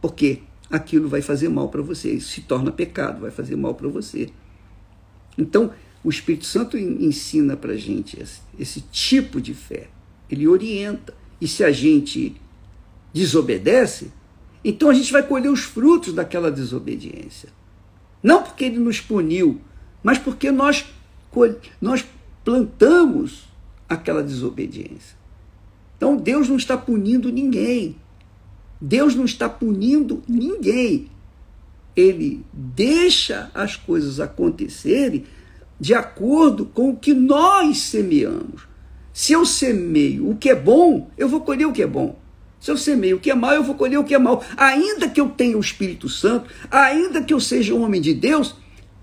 Porque 0.00 0.40
aquilo 0.70 1.08
vai 1.08 1.22
fazer 1.22 1.48
mal 1.48 1.68
para 1.68 1.82
você, 1.82 2.18
se 2.20 2.40
torna 2.42 2.72
pecado, 2.72 3.20
vai 3.20 3.30
fazer 3.30 3.56
mal 3.56 3.74
para 3.74 3.88
você. 3.88 4.30
Então, 5.36 5.72
o 6.02 6.10
Espírito 6.10 6.46
Santo 6.46 6.76
ensina 6.76 7.56
para 7.56 7.72
a 7.72 7.76
gente 7.76 8.20
esse, 8.20 8.40
esse 8.58 8.80
tipo 8.80 9.40
de 9.40 9.54
fé. 9.54 9.88
Ele 10.30 10.48
orienta. 10.48 11.14
E 11.42 11.48
se 11.48 11.64
a 11.64 11.72
gente 11.72 12.36
desobedece, 13.12 14.12
então 14.64 14.88
a 14.88 14.94
gente 14.94 15.12
vai 15.12 15.24
colher 15.24 15.50
os 15.50 15.62
frutos 15.64 16.14
daquela 16.14 16.52
desobediência. 16.52 17.48
Não 18.22 18.44
porque 18.44 18.64
ele 18.64 18.78
nos 18.78 19.00
puniu, 19.00 19.60
mas 20.04 20.18
porque 20.18 20.52
nós, 20.52 20.84
nós 21.80 22.04
plantamos 22.44 23.48
aquela 23.88 24.22
desobediência. 24.22 25.16
Então 25.96 26.16
Deus 26.16 26.48
não 26.48 26.54
está 26.54 26.78
punindo 26.78 27.32
ninguém. 27.32 27.96
Deus 28.80 29.16
não 29.16 29.24
está 29.24 29.48
punindo 29.48 30.22
ninguém. 30.28 31.08
Ele 31.96 32.46
deixa 32.52 33.50
as 33.52 33.74
coisas 33.74 34.20
acontecerem 34.20 35.24
de 35.80 35.92
acordo 35.92 36.66
com 36.66 36.90
o 36.90 36.96
que 36.96 37.12
nós 37.12 37.78
semeamos. 37.78 38.70
Se 39.12 39.32
eu 39.32 39.44
semeio 39.44 40.30
o 40.30 40.36
que 40.36 40.48
é 40.48 40.54
bom, 40.54 41.10
eu 41.18 41.28
vou 41.28 41.40
colher 41.40 41.66
o 41.66 41.72
que 41.72 41.82
é 41.82 41.86
bom. 41.86 42.18
Se 42.58 42.70
eu 42.70 42.76
semeio 42.76 43.16
o 43.16 43.20
que 43.20 43.30
é 43.30 43.34
mal, 43.34 43.52
eu 43.52 43.62
vou 43.62 43.74
colher 43.74 43.98
o 43.98 44.04
que 44.04 44.14
é 44.14 44.18
mal. 44.18 44.42
Ainda 44.56 45.08
que 45.08 45.20
eu 45.20 45.28
tenha 45.28 45.56
o 45.56 45.60
Espírito 45.60 46.08
Santo, 46.08 46.48
ainda 46.70 47.20
que 47.22 47.34
eu 47.34 47.40
seja 47.40 47.74
um 47.74 47.82
homem 47.82 48.00
de 48.00 48.14
Deus, 48.14 48.54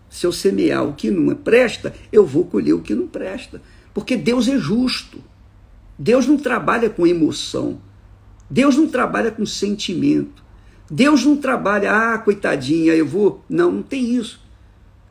se 0.10 0.26
eu 0.26 0.32
semear 0.32 0.84
o 0.84 0.94
que 0.94 1.12
não 1.12 1.36
presta, 1.36 1.94
eu 2.12 2.26
vou 2.26 2.46
colher 2.46 2.74
o 2.74 2.82
que 2.82 2.96
não 2.96 3.08
presta. 3.08 3.62
Porque 3.94 4.16
Deus 4.16 4.48
é 4.48 4.58
justo. 4.58 5.22
Deus 5.98 6.26
não 6.26 6.38
trabalha 6.38 6.90
com 6.90 7.06
emoção. 7.06 7.82
Deus 8.50 8.78
não 8.78 8.88
trabalha 8.88 9.30
com 9.30 9.46
sentimento. 9.46 10.44
Deus 10.90 11.24
não 11.24 11.38
trabalha, 11.38 11.92
ah, 11.92 12.18
coitadinha, 12.18 12.96
eu 12.96 13.06
vou. 13.06 13.44
Não, 13.48 13.72
não 13.72 13.84
tem 13.84 14.16
isso. 14.16 14.42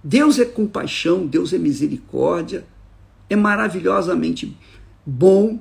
Deus 0.02 0.38
é 0.38 0.44
compaixão, 0.44 1.26
Deus 1.26 1.52
é 1.52 1.58
misericórdia, 1.58 2.64
é 3.28 3.36
maravilhosamente 3.36 4.56
bom, 5.08 5.58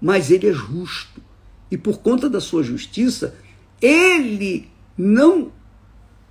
mas 0.00 0.30
Ele 0.30 0.48
é 0.48 0.52
justo. 0.52 1.22
E 1.70 1.78
por 1.78 1.98
conta 1.98 2.28
da 2.28 2.40
sua 2.40 2.62
justiça, 2.62 3.34
Ele 3.80 4.68
não 4.96 5.50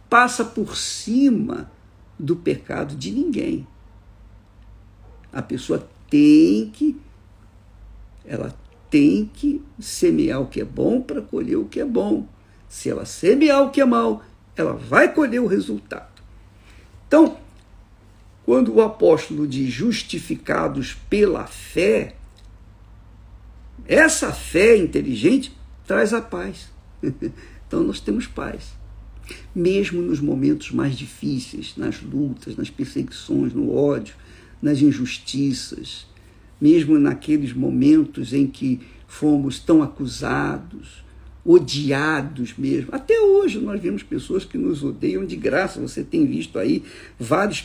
passa 0.10 0.46
por 0.46 0.78
cima 0.78 1.72
do 2.20 2.36
pecado 2.36 2.96
de 2.96 3.12
ninguém. 3.12 3.68
A 5.34 5.42
pessoa 5.42 5.88
tem 6.10 6.70
que 6.70 7.00
ela 8.26 8.54
tem 8.92 9.26
que 9.26 9.62
semear 9.80 10.42
o 10.42 10.48
que 10.48 10.62
é 10.62 10.66
bom 10.66 11.02
para 11.02 11.22
colher 11.22 11.58
o 11.58 11.66
que 11.66 11.80
é 11.80 11.86
bom. 11.86 12.28
Se 12.68 12.90
ela 12.90 13.06
semear 13.06 13.64
o 13.64 13.72
que 13.72 13.82
é 13.82 13.86
mal, 13.86 14.24
ela 14.56 14.74
vai 14.74 15.14
colher 15.14 15.40
o 15.40 15.48
resultado. 15.48 16.22
Então, 17.08 17.38
quando 18.46 18.74
o 18.74 18.82
apóstolo 18.82 19.48
diz 19.48 19.72
justificados 19.72 20.96
pela 21.10 21.46
fé, 21.46 22.16
essa 23.90 24.32
fé 24.32 24.78
inteligente 24.78 25.52
traz 25.86 26.14
a 26.14 26.22
paz. 26.22 26.70
Então 27.68 27.84
nós 27.84 28.00
temos 28.00 28.26
paz. 28.26 28.74
Mesmo 29.54 30.02
nos 30.02 30.20
momentos 30.20 30.72
mais 30.72 30.98
difíceis, 30.98 31.76
nas 31.78 32.02
lutas, 32.02 32.56
nas 32.56 32.72
perseguições, 32.72 33.54
no 33.54 33.72
ódio, 33.72 34.16
nas 34.60 34.82
injustiças, 34.82 36.08
mesmo 36.60 36.98
naqueles 36.98 37.54
momentos 37.54 38.34
em 38.34 38.48
que 38.48 38.80
fomos 39.08 39.60
tão 39.60 39.84
acusados, 39.84 41.04
odiados 41.46 42.56
mesmo. 42.58 42.90
Até 42.92 43.20
hoje 43.20 43.60
nós 43.60 43.80
vemos 43.80 44.02
pessoas 44.02 44.44
que 44.44 44.58
nos 44.58 44.84
odeiam 44.84 45.24
de 45.24 45.36
graça. 45.36 45.80
Você 45.80 46.04
tem 46.04 46.26
visto 46.26 46.58
aí 46.58 46.84
vários 47.20 47.62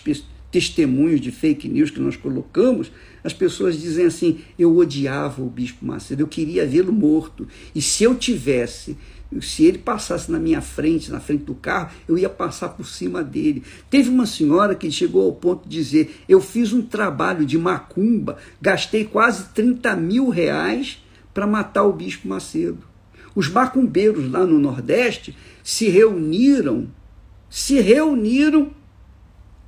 testemunhos 0.54 1.20
de 1.20 1.32
fake 1.32 1.68
news 1.68 1.90
que 1.90 1.98
nós 1.98 2.14
colocamos. 2.14 2.92
As 3.24 3.32
pessoas 3.32 3.76
dizem 3.76 4.06
assim: 4.06 4.38
eu 4.56 4.76
odiava 4.76 5.42
o 5.42 5.50
Bispo 5.50 5.84
Macedo, 5.84 6.22
eu 6.22 6.28
queria 6.28 6.64
vê-lo 6.64 6.92
morto. 6.92 7.48
E 7.74 7.82
se 7.82 8.04
eu 8.04 8.14
tivesse 8.14 8.96
se 9.40 9.64
ele 9.64 9.78
passasse 9.78 10.30
na 10.30 10.38
minha 10.38 10.60
frente, 10.60 11.10
na 11.10 11.18
frente 11.18 11.42
do 11.42 11.56
carro, 11.56 11.90
eu 12.06 12.16
ia 12.16 12.28
passar 12.28 12.68
por 12.68 12.86
cima 12.86 13.20
dele. 13.20 13.64
Teve 13.90 14.08
uma 14.08 14.26
senhora 14.26 14.76
que 14.76 14.88
chegou 14.92 15.24
ao 15.24 15.32
ponto 15.32 15.68
de 15.68 15.76
dizer: 15.76 16.20
Eu 16.28 16.40
fiz 16.40 16.72
um 16.72 16.82
trabalho 16.82 17.44
de 17.44 17.58
macumba, 17.58 18.36
gastei 18.62 19.04
quase 19.04 19.48
30 19.52 19.96
mil 19.96 20.28
reais 20.28 21.02
para 21.32 21.48
matar 21.48 21.82
o 21.82 21.92
Bispo 21.92 22.28
Macedo. 22.28 22.78
Os 23.34 23.48
macumbeiros 23.48 24.30
lá 24.30 24.46
no 24.46 24.60
Nordeste 24.60 25.36
se 25.64 25.88
reuniram, 25.88 26.86
se 27.50 27.80
reuniram 27.80 28.70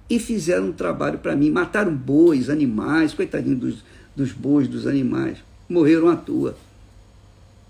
e 0.09 0.19
fizeram 0.19 0.69
um 0.69 0.73
trabalho 0.73 1.19
para 1.19 1.37
mim. 1.37 1.51
Mataram 1.51 1.95
bois, 1.95 2.49
animais, 2.49 3.15
coitadinho 3.15 3.57
dos, 3.57 3.85
dos 4.15 4.33
bois, 4.33 4.69
dos 4.69 4.87
animais. 4.87 5.39
Morreram 5.69 6.09
à 6.09 6.17
toa 6.17 6.57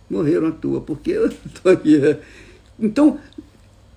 morreram 0.09 0.49
à 0.49 0.53
toa, 0.53 0.81
porque 0.81 1.11
eu 1.11 1.27
estou 1.47 1.73
aqui. 1.73 1.99
Né? 1.99 2.19
Então, 2.79 3.19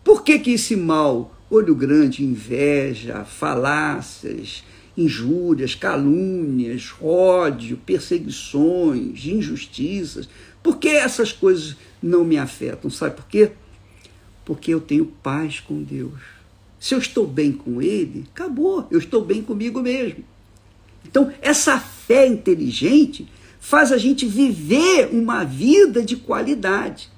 por 0.03 0.23
que, 0.23 0.39
que 0.39 0.51
esse 0.51 0.75
mal, 0.75 1.35
olho 1.49 1.75
grande, 1.75 2.23
inveja, 2.23 3.23
falácias, 3.23 4.63
injúrias, 4.97 5.75
calúnias, 5.75 6.93
ódio, 7.01 7.77
perseguições, 7.77 9.25
injustiças, 9.25 10.27
por 10.61 10.77
que 10.77 10.89
essas 10.89 11.31
coisas 11.31 11.75
não 12.01 12.25
me 12.25 12.37
afetam? 12.37 12.89
Sabe 12.89 13.15
por 13.15 13.27
quê? 13.27 13.51
Porque 14.43 14.73
eu 14.73 14.81
tenho 14.81 15.05
paz 15.05 15.59
com 15.59 15.81
Deus. 15.81 16.19
Se 16.79 16.95
eu 16.95 16.99
estou 16.99 17.27
bem 17.27 17.51
com 17.51 17.81
Ele, 17.81 18.25
acabou, 18.33 18.87
eu 18.89 18.99
estou 18.99 19.23
bem 19.23 19.41
comigo 19.41 19.81
mesmo. 19.81 20.23
Então, 21.05 21.31
essa 21.41 21.79
fé 21.79 22.27
inteligente 22.27 23.27
faz 23.59 23.91
a 23.91 23.97
gente 23.97 24.25
viver 24.25 25.09
uma 25.11 25.43
vida 25.43 26.01
de 26.01 26.15
qualidade. 26.15 27.09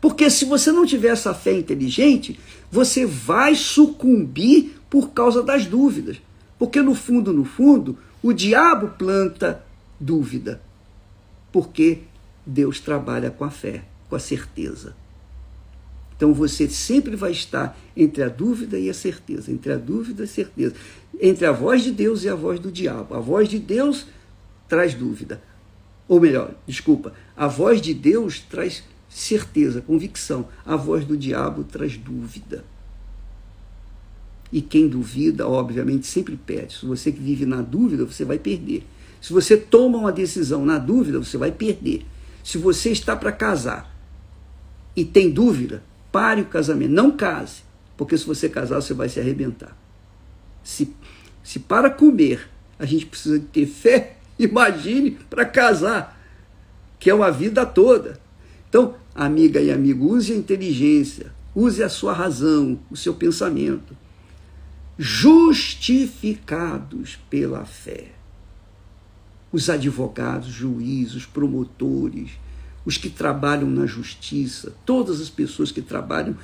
Porque 0.00 0.28
se 0.28 0.44
você 0.44 0.72
não 0.72 0.84
tiver 0.84 1.08
essa 1.08 1.32
fé 1.32 1.52
inteligente, 1.56 2.38
você 2.70 3.06
vai 3.06 3.54
sucumbir 3.54 4.76
por 4.90 5.10
causa 5.10 5.42
das 5.42 5.66
dúvidas. 5.66 6.20
Porque 6.58 6.82
no 6.82 6.94
fundo, 6.94 7.32
no 7.32 7.44
fundo, 7.44 7.96
o 8.22 8.32
diabo 8.32 8.88
planta 8.98 9.64
dúvida. 9.98 10.60
Porque 11.52 12.00
Deus 12.44 12.80
trabalha 12.80 13.30
com 13.30 13.44
a 13.44 13.50
fé, 13.50 13.84
com 14.08 14.16
a 14.16 14.18
certeza. 14.18 14.94
Então 16.16 16.32
você 16.32 16.68
sempre 16.68 17.16
vai 17.16 17.32
estar 17.32 17.76
entre 17.96 18.22
a 18.22 18.28
dúvida 18.28 18.78
e 18.78 18.88
a 18.88 18.94
certeza, 18.94 19.50
entre 19.50 19.72
a 19.72 19.76
dúvida 19.76 20.22
e 20.22 20.24
a 20.24 20.28
certeza, 20.28 20.74
entre 21.20 21.46
a 21.46 21.52
voz 21.52 21.82
de 21.82 21.90
Deus 21.90 22.24
e 22.24 22.28
a 22.28 22.34
voz 22.34 22.60
do 22.60 22.70
diabo. 22.70 23.14
A 23.14 23.20
voz 23.20 23.48
de 23.48 23.58
Deus 23.58 24.06
traz 24.68 24.94
dúvida. 24.94 25.42
Ou 26.06 26.20
melhor, 26.20 26.54
desculpa, 26.66 27.12
a 27.36 27.46
voz 27.46 27.80
de 27.80 27.94
Deus 27.94 28.40
traz 28.40 28.84
certeza, 29.08 29.80
convicção. 29.80 30.48
A 30.64 30.76
voz 30.76 31.04
do 31.04 31.16
diabo 31.16 31.64
traz 31.64 31.96
dúvida. 31.96 32.64
E 34.52 34.60
quem 34.60 34.88
duvida, 34.88 35.48
obviamente, 35.48 36.06
sempre 36.06 36.36
perde. 36.36 36.78
Se 36.78 36.86
você 36.86 37.10
que 37.10 37.20
vive 37.20 37.46
na 37.46 37.60
dúvida, 37.60 38.04
você 38.04 38.24
vai 38.24 38.38
perder. 38.38 38.84
Se 39.20 39.32
você 39.32 39.56
toma 39.56 39.98
uma 39.98 40.12
decisão 40.12 40.64
na 40.64 40.78
dúvida, 40.78 41.18
você 41.18 41.36
vai 41.36 41.50
perder. 41.50 42.04
Se 42.42 42.58
você 42.58 42.90
está 42.90 43.16
para 43.16 43.32
casar 43.32 43.92
e 44.94 45.04
tem 45.04 45.30
dúvida, 45.30 45.82
pare 46.14 46.42
o 46.42 46.46
casamento. 46.46 46.92
Não 46.92 47.10
case, 47.10 47.64
porque 47.96 48.16
se 48.16 48.24
você 48.24 48.48
casar, 48.48 48.76
você 48.76 48.94
vai 48.94 49.08
se 49.08 49.18
arrebentar. 49.18 49.76
Se, 50.62 50.94
se 51.42 51.58
para 51.58 51.90
comer 51.90 52.48
a 52.78 52.86
gente 52.86 53.06
precisa 53.06 53.40
ter 53.52 53.66
fé, 53.66 54.14
Imagine 54.38 55.12
para 55.30 55.44
casar, 55.44 56.16
que 56.98 57.10
é 57.10 57.14
uma 57.14 57.30
vida 57.30 57.66
toda. 57.66 58.18
Então, 58.68 58.96
amiga 59.14 59.60
e 59.60 59.70
amigo, 59.70 60.12
use 60.12 60.32
a 60.32 60.36
inteligência, 60.36 61.32
use 61.54 61.80
a 61.82 61.88
sua 61.88 62.12
razão, 62.12 62.78
o 62.90 62.96
seu 62.96 63.14
pensamento. 63.14 63.96
Justificados 64.98 67.16
pela 67.30 67.64
fé. 67.64 68.08
Os 69.52 69.70
advogados, 69.70 70.48
juízes, 70.48 71.24
promotores, 71.26 72.32
os 72.84 72.96
que 72.96 73.08
trabalham 73.08 73.68
na 73.68 73.86
justiça, 73.86 74.74
todas 74.84 75.20
as 75.20 75.30
pessoas 75.30 75.72
que 75.72 75.80
trabalham 75.80 76.36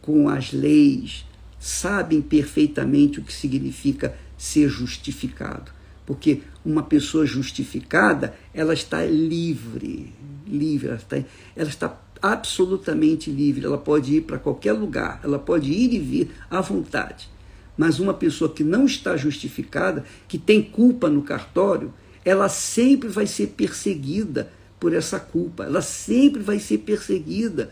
com 0.00 0.28
as 0.28 0.52
leis, 0.52 1.24
sabem 1.58 2.22
perfeitamente 2.22 3.18
o 3.18 3.22
que 3.22 3.32
significa 3.32 4.16
ser 4.36 4.68
justificado. 4.68 5.72
Porque 6.06 6.42
uma 6.64 6.82
pessoa 6.82 7.26
justificada, 7.26 8.34
ela 8.54 8.72
está 8.72 9.04
livre, 9.04 10.12
livre, 10.46 10.88
ela 10.88 10.96
está, 10.96 11.16
ela 11.54 11.68
está 11.68 12.00
absolutamente 12.22 13.30
livre, 13.30 13.64
ela 13.64 13.78
pode 13.78 14.14
ir 14.14 14.22
para 14.22 14.38
qualquer 14.38 14.72
lugar, 14.72 15.20
ela 15.22 15.38
pode 15.38 15.70
ir 15.70 15.92
e 15.92 15.98
vir 15.98 16.30
à 16.50 16.60
vontade. 16.60 17.28
Mas 17.76 18.00
uma 18.00 18.14
pessoa 18.14 18.52
que 18.52 18.64
não 18.64 18.86
está 18.86 19.16
justificada, 19.16 20.04
que 20.26 20.38
tem 20.38 20.62
culpa 20.62 21.08
no 21.08 21.22
cartório, 21.22 21.92
ela 22.24 22.48
sempre 22.48 23.08
vai 23.08 23.26
ser 23.26 23.48
perseguida 23.48 24.50
por 24.78 24.94
essa 24.94 25.18
culpa, 25.18 25.64
ela 25.64 25.82
sempre 25.82 26.42
vai 26.42 26.58
ser 26.58 26.78
perseguida 26.78 27.70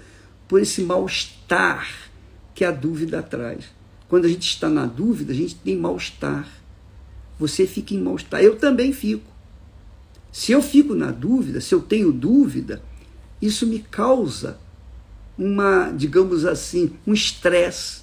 por 0.49 0.61
esse 0.61 0.83
mal-estar 0.83 1.89
que 2.55 2.65
a 2.65 2.71
dúvida 2.71 3.23
traz. 3.23 3.65
Quando 4.09 4.25
a 4.25 4.29
gente 4.29 4.49
está 4.49 4.69
na 4.69 4.87
dúvida, 4.87 5.33
a 5.33 5.37
gente 5.37 5.55
tem 5.57 5.77
mal-estar. 5.77 6.49
Você 7.39 7.67
fica 7.67 7.95
em 7.95 8.01
mal-estar. 8.01 8.41
Eu 8.41 8.57
também 8.57 8.93
fico. 8.93 9.31
Se 10.33 10.53
eu 10.53 10.63
fico 10.63 10.95
na 10.95 11.11
dúvida, 11.11 11.61
se 11.61 11.75
eu 11.75 11.81
tenho 11.81 12.13
dúvida, 12.13 12.83
isso 13.41 13.67
me 13.67 13.81
causa 13.81 14.59
uma, 15.37 15.91
digamos 15.91 16.45
assim, 16.45 16.93
um 17.07 17.13
estresse, 17.13 18.03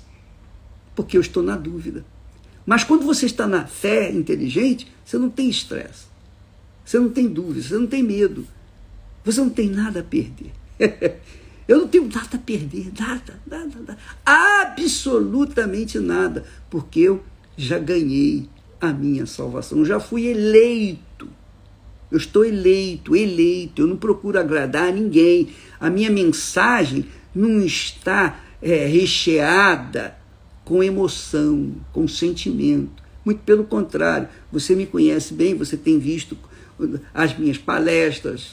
porque 0.95 1.17
eu 1.17 1.21
estou 1.21 1.41
na 1.41 1.55
dúvida. 1.55 2.05
Mas 2.65 2.83
quando 2.83 3.05
você 3.05 3.25
está 3.25 3.47
na 3.47 3.65
fé 3.65 4.11
inteligente, 4.11 4.91
você 5.03 5.17
não 5.17 5.29
tem 5.29 5.49
estresse. 5.49 6.05
Você 6.85 6.99
não 6.99 7.09
tem 7.09 7.27
dúvida, 7.27 7.61
você 7.61 7.77
não 7.77 7.87
tem 7.87 8.03
medo. 8.03 8.47
Você 9.23 9.39
não 9.41 9.49
tem 9.49 9.69
nada 9.69 10.01
a 10.01 10.03
perder. 10.03 10.51
Eu 11.67 11.79
não 11.79 11.87
tenho 11.87 12.09
nada 12.13 12.35
a 12.35 12.37
perder, 12.37 12.91
nada, 12.99 13.39
nada, 13.47 13.79
nada. 13.79 13.97
Absolutamente 14.25 15.97
nada, 15.97 16.43
porque 16.69 16.99
eu 16.99 17.23
já 17.55 17.79
ganhei 17.79 18.49
a 18.81 18.91
minha 18.91 19.25
salvação, 19.25 19.79
eu 19.79 19.85
já 19.85 19.99
fui 19.99 20.27
eleito. 20.27 21.29
Eu 22.11 22.17
estou 22.17 22.43
eleito, 22.43 23.15
eleito, 23.15 23.81
eu 23.81 23.87
não 23.87 23.95
procuro 23.95 24.37
agradar 24.37 24.89
a 24.89 24.91
ninguém. 24.91 25.49
A 25.79 25.89
minha 25.89 26.11
mensagem 26.11 27.05
não 27.33 27.61
está 27.61 28.39
é, 28.61 28.85
recheada 28.85 30.15
com 30.65 30.83
emoção, 30.83 31.73
com 31.91 32.07
sentimento. 32.07 33.01
Muito 33.25 33.39
pelo 33.39 33.63
contrário, 33.63 34.27
você 34.51 34.75
me 34.75 34.85
conhece 34.85 35.33
bem, 35.33 35.55
você 35.55 35.77
tem 35.77 35.97
visto 35.97 36.37
as 37.13 37.37
minhas 37.37 37.57
palestras, 37.57 38.51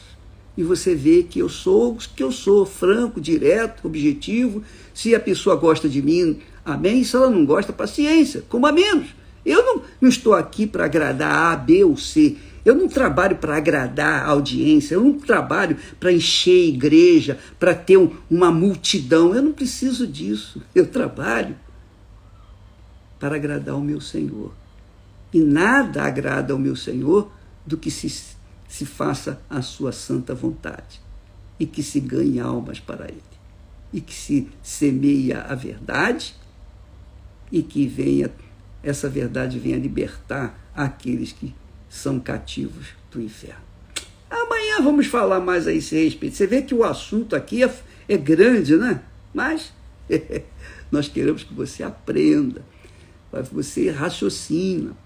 e 0.61 0.63
você 0.63 0.95
vê 0.95 1.23
que 1.23 1.39
eu 1.39 1.49
sou 1.49 1.93
o 1.93 1.97
que 1.97 2.23
eu 2.23 2.31
sou, 2.31 2.67
franco, 2.67 3.19
direto, 3.19 3.87
objetivo. 3.87 4.63
Se 4.93 5.15
a 5.15 5.21
pessoa 5.21 5.57
gosta 5.57 5.89
de 5.89 6.03
mim, 6.03 6.39
amém. 6.63 7.03
Se 7.03 7.17
ela 7.17 7.31
não 7.31 7.47
gosta, 7.47 7.73
paciência, 7.73 8.45
a 8.53 8.73
menos. 8.73 9.09
Eu 9.43 9.65
não, 9.65 9.83
não 10.03 10.09
estou 10.11 10.35
aqui 10.35 10.67
para 10.67 10.85
agradar 10.85 11.55
A, 11.55 11.57
B 11.57 11.83
ou 11.83 11.97
C. 11.97 12.37
Eu 12.63 12.75
não 12.75 12.89
trabalho 12.89 13.37
para 13.37 13.57
agradar 13.57 14.23
a 14.23 14.33
audiência, 14.33 14.95
eu 14.95 15.01
não 15.03 15.15
trabalho 15.15 15.79
para 15.99 16.13
encher 16.13 16.63
a 16.63 16.69
igreja, 16.69 17.39
para 17.59 17.75
ter 17.75 17.97
um, 17.97 18.11
uma 18.31 18.53
multidão. 18.53 19.35
Eu 19.35 19.41
não 19.41 19.53
preciso 19.53 20.07
disso. 20.07 20.61
Eu 20.75 20.87
trabalho 20.87 21.57
para 23.19 23.37
agradar 23.37 23.75
ao 23.75 23.81
meu 23.81 23.99
Senhor. 23.99 24.53
E 25.33 25.41
nada 25.41 26.03
agrada 26.03 26.53
ao 26.53 26.59
meu 26.59 26.77
Senhor 26.77 27.33
do 27.65 27.79
que 27.79 27.91
se 27.91 28.11
se 28.71 28.87
faça 28.87 29.43
a 29.51 29.61
sua 29.61 29.91
santa 29.91 30.33
vontade 30.33 31.01
e 31.59 31.67
que 31.67 31.83
se 31.83 31.99
ganhe 31.99 32.39
almas 32.39 32.79
para 32.79 33.07
ele 33.07 33.21
e 33.93 34.01
que 34.01 34.15
se 34.15 34.49
semeia 34.63 35.43
a 35.43 35.57
verdade 35.57 36.37
e 37.51 37.65
que 37.65 37.89
venha 37.89 38.31
essa 38.81 39.09
verdade 39.09 39.59
venha 39.59 39.77
libertar 39.77 40.71
aqueles 40.73 41.33
que 41.33 41.53
são 41.89 42.21
cativos 42.21 42.87
do 43.11 43.21
inferno. 43.21 43.61
Amanhã 44.31 44.81
vamos 44.81 45.09
falar 45.09 45.41
mais 45.41 45.67
a 45.67 45.73
esse 45.73 46.01
respeito. 46.01 46.37
Você 46.37 46.47
vê 46.47 46.63
que 46.63 46.75
o 46.75 46.85
assunto 46.85 47.35
aqui 47.35 47.65
é, 47.65 47.75
é 48.09 48.17
grande, 48.17 48.77
né? 48.77 49.03
Mas 49.35 49.73
nós 50.93 51.09
queremos 51.09 51.43
que 51.43 51.53
você 51.53 51.83
aprenda, 51.83 52.63
que 53.33 53.53
você 53.53 53.91
raciocina, 53.91 54.97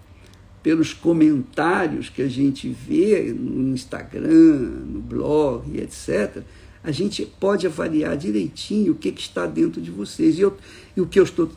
pelos 0.65 0.95
comentários 0.95 2.09
que 2.09 2.23
a 2.23 2.29
gente 2.29 2.71
vê 2.71 3.31
no 3.39 3.75
Instagram, 3.75 4.57
no 4.87 4.99
blog, 4.99 5.79
etc., 5.79 6.43
a 6.83 6.91
gente 6.91 7.27
pode 7.39 7.67
avaliar 7.67 8.17
direitinho 8.17 8.93
o 8.93 8.95
que, 8.95 9.13
que 9.13 9.21
está 9.21 9.47
dentro 9.47 9.81
de 9.81 9.91
vocês. 9.91 10.39
E, 10.39 10.41
eu, 10.41 10.57
e 10.97 11.03
o 11.03 11.07
que 11.07 11.21
eu 11.21 11.25
estou 11.25 11.51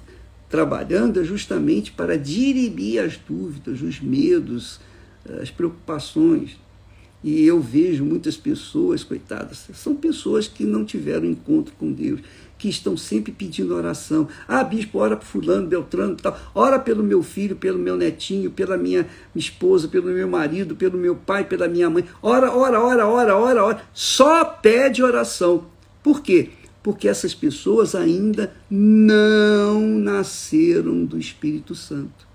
trabalhando 0.50 1.22
é 1.22 1.24
justamente 1.24 1.92
para 1.94 2.18
dirimir 2.18 3.02
as 3.02 3.18
dúvidas, 3.18 3.82
os 3.82 4.02
medos, 4.02 4.80
as 5.42 5.50
preocupações. 5.50 6.58
E 7.24 7.44
eu 7.44 7.62
vejo 7.62 8.04
muitas 8.04 8.36
pessoas, 8.36 9.06
coitadas, 9.06 9.70
são 9.74 9.96
pessoas 9.96 10.50
que 10.50 10.66
não 10.66 10.84
tiveram 10.84 11.26
encontro 11.26 11.74
com 11.80 11.92
Deus, 11.94 12.20
que 12.58 12.68
estão 12.68 12.98
sempre 12.98 13.32
pedindo 13.32 13.76
oração. 13.76 14.28
Ah, 14.48 14.64
bispo, 14.64 15.00
ora 15.00 15.16
por 15.16 15.26
fulano, 15.26 15.68
beltrano 15.68 16.16
tal. 16.16 16.38
Ora 16.56 16.80
pelo 16.80 17.04
meu 17.04 17.22
filho, 17.22 17.56
pelo 17.56 17.78
meu 17.78 17.96
netinho, 17.96 18.52
pela 18.52 18.78
minha 18.78 19.08
esposa, 19.36 19.88
pelo 19.88 20.08
meu 20.08 20.28
marido, 20.28 20.76
pelo 20.76 20.98
meu 20.98 21.16
pai, 21.16 21.44
pela 21.44 21.68
minha 21.68 21.90
mãe. 21.90 22.06
Ora, 22.22 22.52
ora, 22.52 22.80
ora, 22.80 23.08
ora, 23.08 23.38
ora, 23.38 23.64
ora. 23.64 23.82
Só 23.94 24.44
pede 24.44 25.04
oração. 25.04 25.66
Por 26.02 26.22
quê? 26.22 26.50
Porque 26.82 27.08
essas 27.08 27.36
pessoas 27.36 27.94
ainda 27.94 28.54
não 28.70 29.82
nasceram 29.82 31.06
do 31.06 31.20
Espírito 31.20 31.76
Santo. 31.76 32.26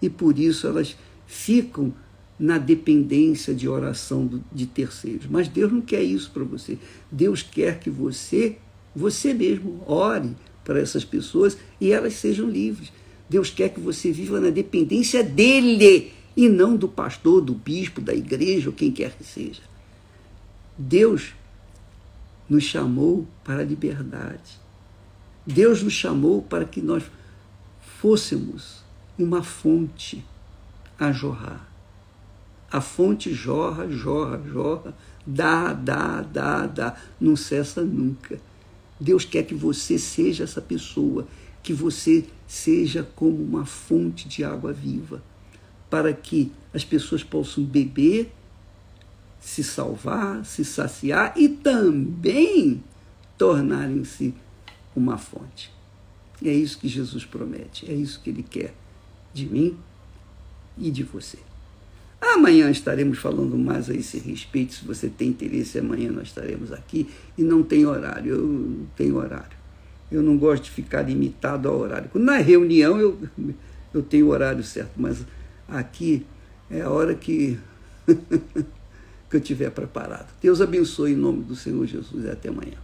E 0.00 0.10
por 0.10 0.38
isso 0.38 0.66
elas 0.66 0.96
ficam 1.26 1.92
na 2.38 2.58
dependência 2.58 3.54
de 3.54 3.68
oração 3.68 4.42
de 4.52 4.66
terceiros. 4.66 5.26
Mas 5.30 5.48
Deus 5.48 5.72
não 5.72 5.80
quer 5.80 6.02
isso 6.02 6.30
para 6.32 6.42
você. 6.42 6.78
Deus 7.10 7.42
quer 7.42 7.78
que 7.78 7.90
você 7.90 8.58
você 8.94 9.34
mesmo 9.34 9.82
ore 9.86 10.36
para 10.64 10.80
essas 10.80 11.04
pessoas 11.04 11.56
e 11.80 11.92
elas 11.92 12.14
sejam 12.14 12.48
livres. 12.48 12.92
Deus 13.28 13.50
quer 13.50 13.70
que 13.70 13.80
você 13.80 14.12
viva 14.12 14.40
na 14.40 14.50
dependência 14.50 15.22
dele 15.22 16.12
e 16.36 16.48
não 16.48 16.76
do 16.76 16.88
pastor, 16.88 17.40
do 17.40 17.54
bispo, 17.54 18.00
da 18.00 18.14
igreja 18.14 18.68
ou 18.68 18.74
quem 18.74 18.90
quer 18.90 19.16
que 19.16 19.24
seja. 19.24 19.62
Deus 20.76 21.34
nos 22.48 22.64
chamou 22.64 23.26
para 23.42 23.60
a 23.60 23.64
liberdade. 23.64 24.60
Deus 25.46 25.82
nos 25.82 25.92
chamou 25.92 26.42
para 26.42 26.64
que 26.64 26.80
nós 26.80 27.04
fôssemos 28.00 28.82
uma 29.18 29.42
fonte 29.42 30.24
a 30.98 31.12
jorrar. 31.12 31.68
A 32.70 32.80
fonte 32.80 33.32
jorra, 33.32 33.88
jorra, 33.88 34.42
jorra, 34.46 34.94
dá, 35.26 35.72
dá, 35.72 36.22
dá, 36.22 36.66
dá, 36.66 36.96
não 37.20 37.36
cessa 37.36 37.82
nunca. 37.82 38.40
Deus 39.00 39.24
quer 39.24 39.44
que 39.44 39.54
você 39.54 39.98
seja 39.98 40.44
essa 40.44 40.60
pessoa, 40.60 41.26
que 41.62 41.72
você 41.72 42.24
seja 42.46 43.02
como 43.14 43.42
uma 43.42 43.64
fonte 43.64 44.28
de 44.28 44.44
água 44.44 44.72
viva, 44.72 45.22
para 45.90 46.12
que 46.12 46.52
as 46.72 46.84
pessoas 46.84 47.22
possam 47.22 47.64
beber, 47.64 48.32
se 49.40 49.62
salvar, 49.62 50.44
se 50.44 50.64
saciar 50.64 51.34
e 51.36 51.48
também 51.48 52.82
tornarem-se 53.36 54.34
uma 54.94 55.18
fonte. 55.18 55.70
E 56.40 56.48
é 56.48 56.52
isso 56.52 56.78
que 56.78 56.88
Jesus 56.88 57.24
promete, 57.24 57.90
é 57.90 57.94
isso 57.94 58.20
que 58.20 58.30
Ele 58.30 58.42
quer 58.42 58.74
de 59.32 59.46
mim 59.46 59.76
e 60.78 60.90
de 60.90 61.02
você. 61.02 61.38
Amanhã 62.32 62.70
estaremos 62.70 63.18
falando 63.18 63.56
mais 63.58 63.90
a 63.90 63.94
esse 63.94 64.18
respeito. 64.18 64.74
Se 64.74 64.84
você 64.84 65.08
tem 65.08 65.28
interesse, 65.28 65.78
amanhã 65.78 66.10
nós 66.10 66.28
estaremos 66.28 66.72
aqui. 66.72 67.08
E 67.36 67.42
não 67.42 67.62
tem 67.62 67.84
horário, 67.86 68.32
eu 68.32 68.42
não 68.42 68.86
tenho 68.96 69.16
horário. 69.16 69.56
Eu 70.10 70.22
não 70.22 70.36
gosto 70.36 70.64
de 70.64 70.70
ficar 70.70 71.02
limitado 71.02 71.68
ao 71.68 71.78
horário. 71.78 72.10
Na 72.14 72.38
reunião 72.38 72.98
eu, 72.98 73.18
eu 73.92 74.02
tenho 74.02 74.26
o 74.26 74.30
horário 74.30 74.62
certo, 74.62 74.92
mas 74.96 75.24
aqui 75.68 76.24
é 76.70 76.82
a 76.82 76.90
hora 76.90 77.14
que, 77.14 77.58
que 78.06 79.36
eu 79.36 79.40
estiver 79.40 79.70
preparado. 79.70 80.32
Deus 80.40 80.60
abençoe 80.60 81.12
em 81.12 81.16
nome 81.16 81.42
do 81.42 81.54
Senhor 81.54 81.86
Jesus 81.86 82.24
e 82.24 82.30
até 82.30 82.48
amanhã. 82.48 82.83